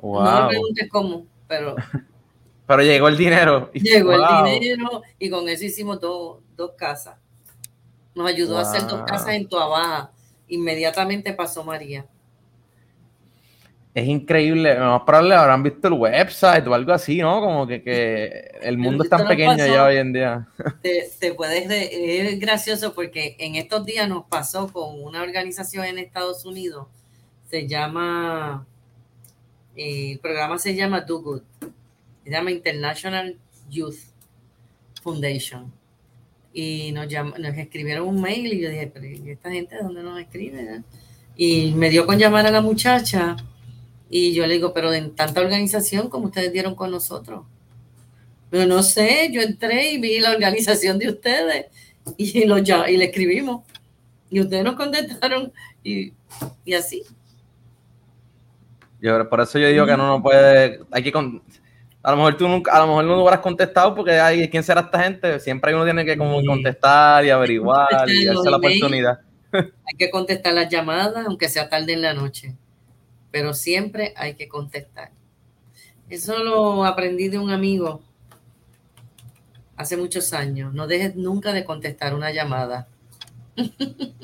No 0.00 0.42
me 0.42 0.48
preguntes 0.48 0.88
cómo, 0.90 1.26
pero 1.48 1.74
Pero 2.66 2.82
llegó 2.82 3.08
el 3.08 3.16
dinero. 3.16 3.70
llegó 3.72 4.12
wow. 4.12 4.46
el 4.46 4.60
dinero 4.60 5.02
y 5.18 5.28
con 5.28 5.48
eso 5.48 5.64
hicimos 5.64 6.00
dos, 6.00 6.38
dos 6.56 6.72
casas. 6.76 7.16
Nos 8.14 8.28
ayudó 8.28 8.58
a 8.58 8.62
hacer 8.62 8.86
dos 8.86 9.02
casas 9.02 9.34
en 9.34 9.48
Tuabaja. 9.48 10.10
Inmediatamente 10.48 11.32
pasó 11.32 11.64
María. 11.64 12.04
Es 13.94 14.06
increíble. 14.06 14.74
Lo 14.74 14.86
más 14.92 15.02
probable 15.02 15.34
habrán 15.34 15.62
visto 15.62 15.88
el 15.88 15.94
website 15.94 16.66
o 16.66 16.72
algo 16.74 16.92
así, 16.92 17.18
¿no? 17.18 17.40
Como 17.40 17.66
que, 17.66 17.82
que 17.82 18.50
el 18.62 18.78
mundo 18.78 19.04
es 19.04 19.10
tan 19.10 19.26
pequeño 19.28 19.56
pasó. 19.56 19.66
ya 19.66 19.84
hoy 19.84 19.96
en 19.96 20.12
día. 20.14 20.48
Te, 20.80 21.10
te 21.18 21.34
puedes 21.34 21.68
re- 21.68 22.30
es 22.32 22.40
gracioso 22.40 22.94
porque 22.94 23.36
en 23.38 23.56
estos 23.56 23.84
días 23.84 24.08
nos 24.08 24.24
pasó 24.24 24.72
con 24.72 25.02
una 25.02 25.22
organización 25.22 25.84
en 25.84 25.98
Estados 25.98 26.44
Unidos. 26.46 26.86
Se 27.50 27.66
llama, 27.68 28.66
eh, 29.76 30.12
el 30.12 30.18
programa 30.20 30.58
se 30.58 30.74
llama 30.74 31.02
Do 31.02 31.20
Good. 31.20 31.42
Se 32.24 32.30
llama 32.30 32.50
International 32.50 33.36
Youth 33.68 33.98
Foundation. 35.02 35.70
Y 36.52 36.92
nos, 36.92 37.06
nos 37.38 37.56
escribieron 37.56 38.08
un 38.08 38.20
mail 38.20 38.52
y 38.52 38.60
yo 38.60 38.68
dije, 38.68 38.90
pero 38.92 39.06
esta 39.06 39.50
gente 39.50 39.76
de 39.76 39.82
dónde 39.82 40.02
nos 40.02 40.20
escribe? 40.20 40.82
Y 41.36 41.72
me 41.72 41.90
dio 41.90 42.06
con 42.06 42.18
llamar 42.18 42.46
a 42.46 42.50
la 42.50 42.60
muchacha 42.60 43.36
y 44.10 44.34
yo 44.34 44.46
le 44.46 44.54
digo, 44.54 44.74
pero 44.74 44.92
en 44.92 45.14
tanta 45.14 45.40
organización 45.40 46.10
como 46.10 46.26
ustedes 46.26 46.52
dieron 46.52 46.74
con 46.74 46.90
nosotros. 46.90 47.46
Pero 48.50 48.66
no 48.66 48.82
sé, 48.82 49.30
yo 49.32 49.40
entré 49.40 49.92
y 49.92 49.98
vi 49.98 50.20
la 50.20 50.32
organización 50.32 50.98
de 50.98 51.08
ustedes 51.08 51.66
y, 52.18 52.44
lo, 52.44 52.58
y 52.58 52.96
le 52.96 53.04
escribimos. 53.06 53.62
Y 54.28 54.40
ustedes 54.40 54.64
nos 54.64 54.76
contestaron 54.76 55.52
y, 55.82 56.12
y 56.64 56.74
así. 56.74 57.02
Yo, 59.00 59.28
por 59.28 59.40
eso 59.40 59.58
yo 59.58 59.68
digo 59.68 59.86
que 59.86 59.96
no 59.96 60.06
no 60.06 60.22
puede, 60.22 60.80
hay 60.90 61.02
que 61.02 61.12
a 62.02 62.10
lo 62.10 62.16
mejor 62.16 62.36
tú 62.36 62.48
nunca, 62.48 62.72
a 62.72 62.80
lo 62.80 62.88
mejor 62.88 63.04
no 63.04 63.16
lo 63.16 63.22
habrás 63.22 63.40
contestado 63.40 63.94
porque 63.94 64.12
hay 64.12 64.48
quién 64.50 64.64
será 64.64 64.80
esta 64.80 65.02
gente, 65.02 65.38
siempre 65.38 65.74
uno 65.74 65.84
tiene 65.84 66.04
que 66.04 66.16
como 66.16 66.44
contestar 66.44 67.24
y 67.24 67.30
averiguar 67.30 67.88
y 68.08 68.24
darse 68.24 68.50
la 68.50 68.56
oportunidad. 68.56 69.20
Hay 69.52 69.96
que 69.98 70.10
contestar 70.10 70.54
las 70.54 70.68
llamadas, 70.68 71.26
aunque 71.26 71.48
sea 71.48 71.68
tarde 71.68 71.92
en 71.92 72.02
la 72.02 72.14
noche, 72.14 72.56
pero 73.30 73.54
siempre 73.54 74.14
hay 74.16 74.34
que 74.34 74.48
contestar. 74.48 75.10
Eso 76.08 76.42
lo 76.42 76.84
aprendí 76.84 77.28
de 77.28 77.38
un 77.38 77.50
amigo 77.50 78.02
hace 79.76 79.96
muchos 79.96 80.32
años. 80.32 80.74
No 80.74 80.86
dejes 80.86 81.14
nunca 81.16 81.52
de 81.52 81.64
contestar 81.64 82.14
una 82.14 82.32
llamada. 82.32 82.88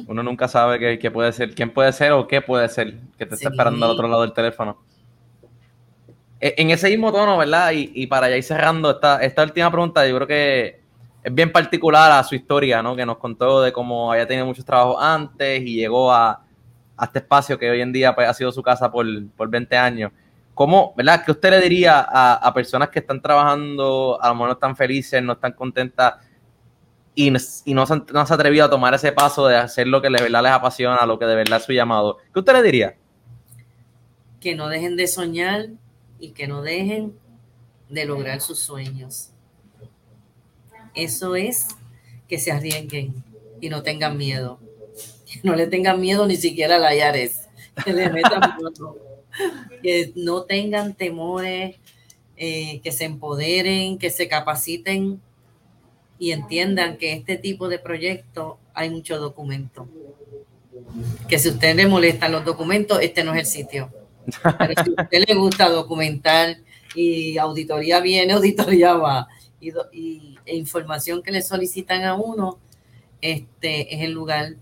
Uno 0.07 0.23
nunca 0.23 0.49
sabe 0.49 0.99
qué, 0.99 1.11
puede 1.11 1.33
ser, 1.33 1.55
quién 1.55 1.73
puede 1.73 1.93
ser 1.93 2.13
o 2.13 2.27
qué 2.27 2.41
puede 2.41 2.69
ser 2.69 2.99
que 3.19 3.27
te 3.27 3.35
está 3.35 3.51
esperando 3.51 3.85
al 3.85 3.93
otro 3.93 4.09
lado 4.09 4.23
del 4.23 4.33
teléfono. 4.33 4.83
E, 6.41 6.55
en 6.59 6.71
ese 6.71 6.89
mismo 6.89 7.13
tono, 7.13 7.37
¿verdad? 7.37 7.73
Y, 7.73 8.07
para 8.07 8.29
ya 8.29 8.37
ir 8.37 8.45
cerrando 8.45 8.91
esta, 8.91 9.23
esta 9.23 9.43
última 9.43 9.71
pregunta, 9.71 10.07
yo 10.07 10.17
creo 10.17 10.27
que 10.27 10.81
es 11.23 11.35
bien 11.35 11.53
particular 11.53 12.13
a 12.13 12.23
su 12.25 12.35
historia, 12.35 12.83
¿no? 12.83 12.95
Que 12.95 13.05
nos 13.05 13.19
contó 13.19 13.61
de 13.63 13.73
cómo 13.73 14.13
había 14.13 14.27
tenido 14.27 14.47
muchos 14.47 14.65
trabajos 14.65 14.97
antes 15.03 15.63
y 15.63 15.75
llegó 15.75 16.13
a, 16.13 16.45
este 17.01 17.21
espacio 17.21 17.57
que 17.59 17.71
hoy 17.71 17.81
en 17.81 17.93
día 17.93 18.13
pues, 18.15 18.29
ha 18.29 18.35
sido 18.35 18.51
su 18.51 18.61
casa 18.61 18.91
por, 18.91 19.07
por 19.37 19.49
20 19.49 19.77
años. 19.77 20.13
¿Cómo, 20.53 20.93
verdad? 20.97 21.23
¿Qué 21.25 21.31
usted 21.31 21.51
le 21.51 21.61
diría 21.61 22.01
a, 22.01 22.53
personas 22.53 22.89
que 22.89 22.99
están 22.99 23.23
trabajando, 23.23 24.19
a 24.21 24.29
lo 24.29 24.35
mejor 24.35 24.49
no 24.49 24.55
están 24.55 24.75
felices, 24.75 25.23
no 25.23 25.35
están 25.35 25.53
contentas 25.53 26.15
y, 27.15 27.31
no, 27.31 27.39
se, 27.39 27.97
no, 28.13 28.27
se, 28.27 28.33
ha 28.33 28.35
atrevido 28.35 28.65
a 28.65 28.71
tomar 28.71 28.93
ese 28.95 29.13
paso 29.13 29.47
de 29.47 29.57
hacer 29.57 29.87
lo 29.87 30.03
que 30.03 30.11
de 30.11 30.21
verdad 30.21 30.43
les 30.43 30.51
apasiona, 30.51 31.07
lo 31.07 31.17
que 31.17 31.27
de 31.27 31.37
verdad 31.37 31.61
es 31.61 31.65
su 31.65 31.73
llamado? 31.73 32.19
¿Qué 32.33 32.41
usted 32.41 32.53
le 32.55 32.63
diría? 32.63 32.97
Que 34.41 34.57
no 34.57 34.69
dejen 34.69 34.97
de 34.97 35.07
soñar 35.07 35.67
y 36.21 36.31
que 36.31 36.47
no 36.47 36.63
dejen 36.63 37.15
de 37.89 38.05
lograr 38.05 38.41
sus 38.41 38.59
sueños. 38.59 39.31
Eso 40.95 41.37
es 41.37 41.69
que 42.29 42.39
se 42.39 42.53
arriesguen 42.53 43.15
y 43.61 43.69
no 43.69 43.83
tengan 43.83 44.17
miedo. 44.17 44.59
Que 45.27 45.41
no 45.43 45.55
le 45.55 45.67
tengan 45.67 46.01
miedo 46.01 46.27
ni 46.27 46.37
siquiera 46.37 46.77
a 46.77 46.79
la 46.79 46.95
Yares. 46.95 47.49
Que 47.85 47.93
le 47.93 48.11
metan 48.11 48.41
Que 49.83 50.13
no 50.17 50.43
tengan 50.43 50.95
temores, 50.95 51.77
eh, 52.37 52.81
que 52.83 52.93
se 52.93 53.05
empoderen, 53.05 53.99
que 53.99 54.11
se 54.11 54.27
capaciten 54.27 55.21
y 56.19 56.33
entiendan 56.33 56.97
que 56.97 57.13
este 57.13 57.37
tipo 57.37 57.69
de 57.69 57.79
proyecto 57.79 58.59
hay 58.75 58.91
mucho 58.91 59.19
documento. 59.19 59.89
Que 61.29 61.39
si 61.39 61.49
a 61.49 61.53
usted 61.53 61.77
le 61.77 61.87
molestan 61.87 62.33
los 62.33 62.45
documentos, 62.45 63.01
este 63.01 63.23
no 63.23 63.35
es 63.35 63.41
el 63.41 63.47
sitio. 63.47 63.93
Pero 64.59 64.85
si 64.85 64.95
a 64.97 65.03
usted 65.03 65.25
le 65.27 65.35
gusta 65.35 65.69
documentar 65.69 66.57
y 66.95 67.39
auditoría 67.39 68.01
viene, 68.01 68.33
auditoría 68.35 68.95
va, 68.95 69.29
y, 69.61 70.39
e 70.45 70.57
información 70.57 71.23
que 71.23 71.33
le 71.33 71.43
solicitan 71.43 72.05
a 72.05 72.15
uno, 72.15 72.59
este 73.21 73.95
es 73.95 74.03
el 74.03 74.13
lugar 74.13 74.57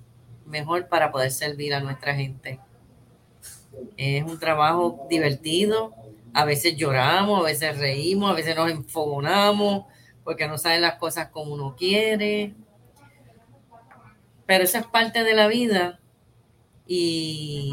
mejor 0.46 0.88
para 0.88 1.10
poder 1.10 1.30
servir 1.30 1.74
a 1.74 1.80
nuestra 1.80 2.14
gente. 2.14 2.60
Es 3.96 4.24
un 4.24 4.38
trabajo 4.38 5.06
divertido, 5.10 5.92
a 6.32 6.44
veces 6.44 6.76
lloramos, 6.76 7.40
a 7.40 7.44
veces 7.44 7.78
reímos, 7.78 8.30
a 8.30 8.34
veces 8.34 8.56
nos 8.56 8.70
enfogonamos 8.70 9.84
porque 10.24 10.48
no 10.48 10.58
saben 10.58 10.82
las 10.82 10.96
cosas 10.96 11.28
como 11.28 11.54
uno 11.54 11.76
quiere. 11.76 12.54
Pero 14.46 14.64
esa 14.64 14.80
es 14.80 14.86
parte 14.86 15.24
de 15.24 15.34
la 15.34 15.46
vida 15.48 16.00
y 16.86 17.72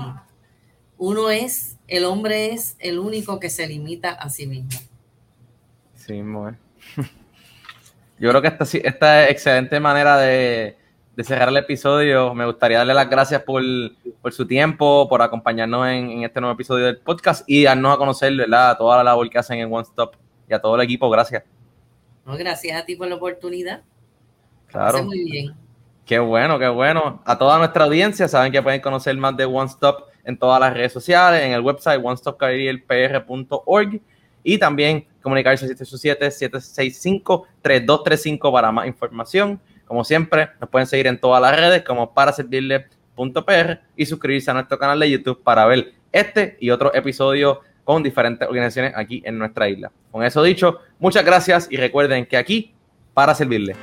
uno 1.03 1.29
es, 1.29 1.77
el 1.89 2.05
hombre 2.05 2.53
es 2.53 2.77
el 2.79 2.97
único 2.97 3.37
que 3.37 3.49
se 3.49 3.67
limita 3.67 4.11
a 4.11 4.29
sí 4.29 4.47
mismo. 4.47 4.69
Sí, 5.95 6.21
bueno. 6.21 6.57
Yo 8.19 8.29
creo 8.29 8.41
que 8.41 8.47
esta, 8.47 8.63
esta 8.63 9.29
excelente 9.29 9.81
manera 9.81 10.17
de, 10.17 10.77
cerrar 11.21 11.49
el 11.49 11.57
episodio. 11.57 12.33
Me 12.33 12.45
gustaría 12.45 12.77
darle 12.77 12.93
las 12.93 13.09
gracias 13.09 13.43
por, 13.43 13.61
su 14.31 14.47
tiempo, 14.47 15.09
por 15.09 15.21
acompañarnos 15.21 15.85
en, 15.89 16.23
este 16.23 16.39
nuevo 16.39 16.53
episodio 16.53 16.85
del 16.85 16.99
podcast 16.99 17.43
y 17.47 17.63
darnos 17.63 17.95
a 17.95 17.97
conocer 17.97 18.33
¿verdad? 18.37 18.77
toda 18.77 18.95
la 18.95 19.03
labor 19.03 19.29
que 19.29 19.37
hacen 19.37 19.59
en 19.59 19.73
One 19.73 19.83
Stop 19.83 20.15
y 20.49 20.53
a 20.53 20.61
todo 20.61 20.75
el 20.75 20.81
equipo. 20.83 21.09
Gracias. 21.09 21.43
No, 22.25 22.37
gracias 22.37 22.81
a 22.81 22.85
ti 22.85 22.95
por 22.95 23.09
la 23.09 23.15
oportunidad. 23.15 23.81
Claro. 24.67 25.03
Muy 25.03 25.21
bien. 25.25 25.53
Qué 26.05 26.19
bueno, 26.19 26.57
qué 26.57 26.69
bueno. 26.69 27.21
A 27.25 27.37
toda 27.37 27.57
nuestra 27.57 27.83
audiencia 27.83 28.29
saben 28.29 28.53
que 28.53 28.61
pueden 28.61 28.79
conocer 28.79 29.17
más 29.17 29.35
de 29.35 29.43
One 29.43 29.69
Stop 29.69 30.12
en 30.23 30.37
todas 30.37 30.59
las 30.59 30.73
redes 30.73 30.91
sociales, 30.91 31.41
en 31.41 31.51
el 31.51 31.61
website 31.61 32.01
onestopcareerpr.org 32.03 34.01
y 34.43 34.57
también 34.57 35.05
comunicarse 35.21 35.67
787-765-3235 35.75 38.51
para 38.51 38.71
más 38.71 38.87
información. 38.87 39.61
Como 39.85 40.03
siempre, 40.03 40.49
nos 40.59 40.69
pueden 40.69 40.87
seguir 40.87 41.07
en 41.07 41.17
todas 41.19 41.41
las 41.41 41.55
redes 41.55 41.83
como 41.83 42.13
para 42.13 42.33
servirle.pr 42.33 43.79
y 43.95 44.05
suscribirse 44.05 44.51
a 44.51 44.53
nuestro 44.53 44.77
canal 44.77 44.99
de 44.99 45.09
YouTube 45.09 45.41
para 45.43 45.65
ver 45.65 45.93
este 46.11 46.57
y 46.59 46.69
otros 46.69 46.93
episodios 46.93 47.59
con 47.83 48.03
diferentes 48.03 48.47
organizaciones 48.47 48.93
aquí 48.95 49.21
en 49.25 49.37
nuestra 49.37 49.69
isla. 49.69 49.91
Con 50.11 50.23
eso 50.23 50.43
dicho, 50.43 50.79
muchas 50.99 51.25
gracias 51.25 51.67
y 51.69 51.77
recuerden 51.77 52.25
que 52.25 52.37
aquí 52.37 52.73
para 53.13 53.35
servirle. 53.35 53.75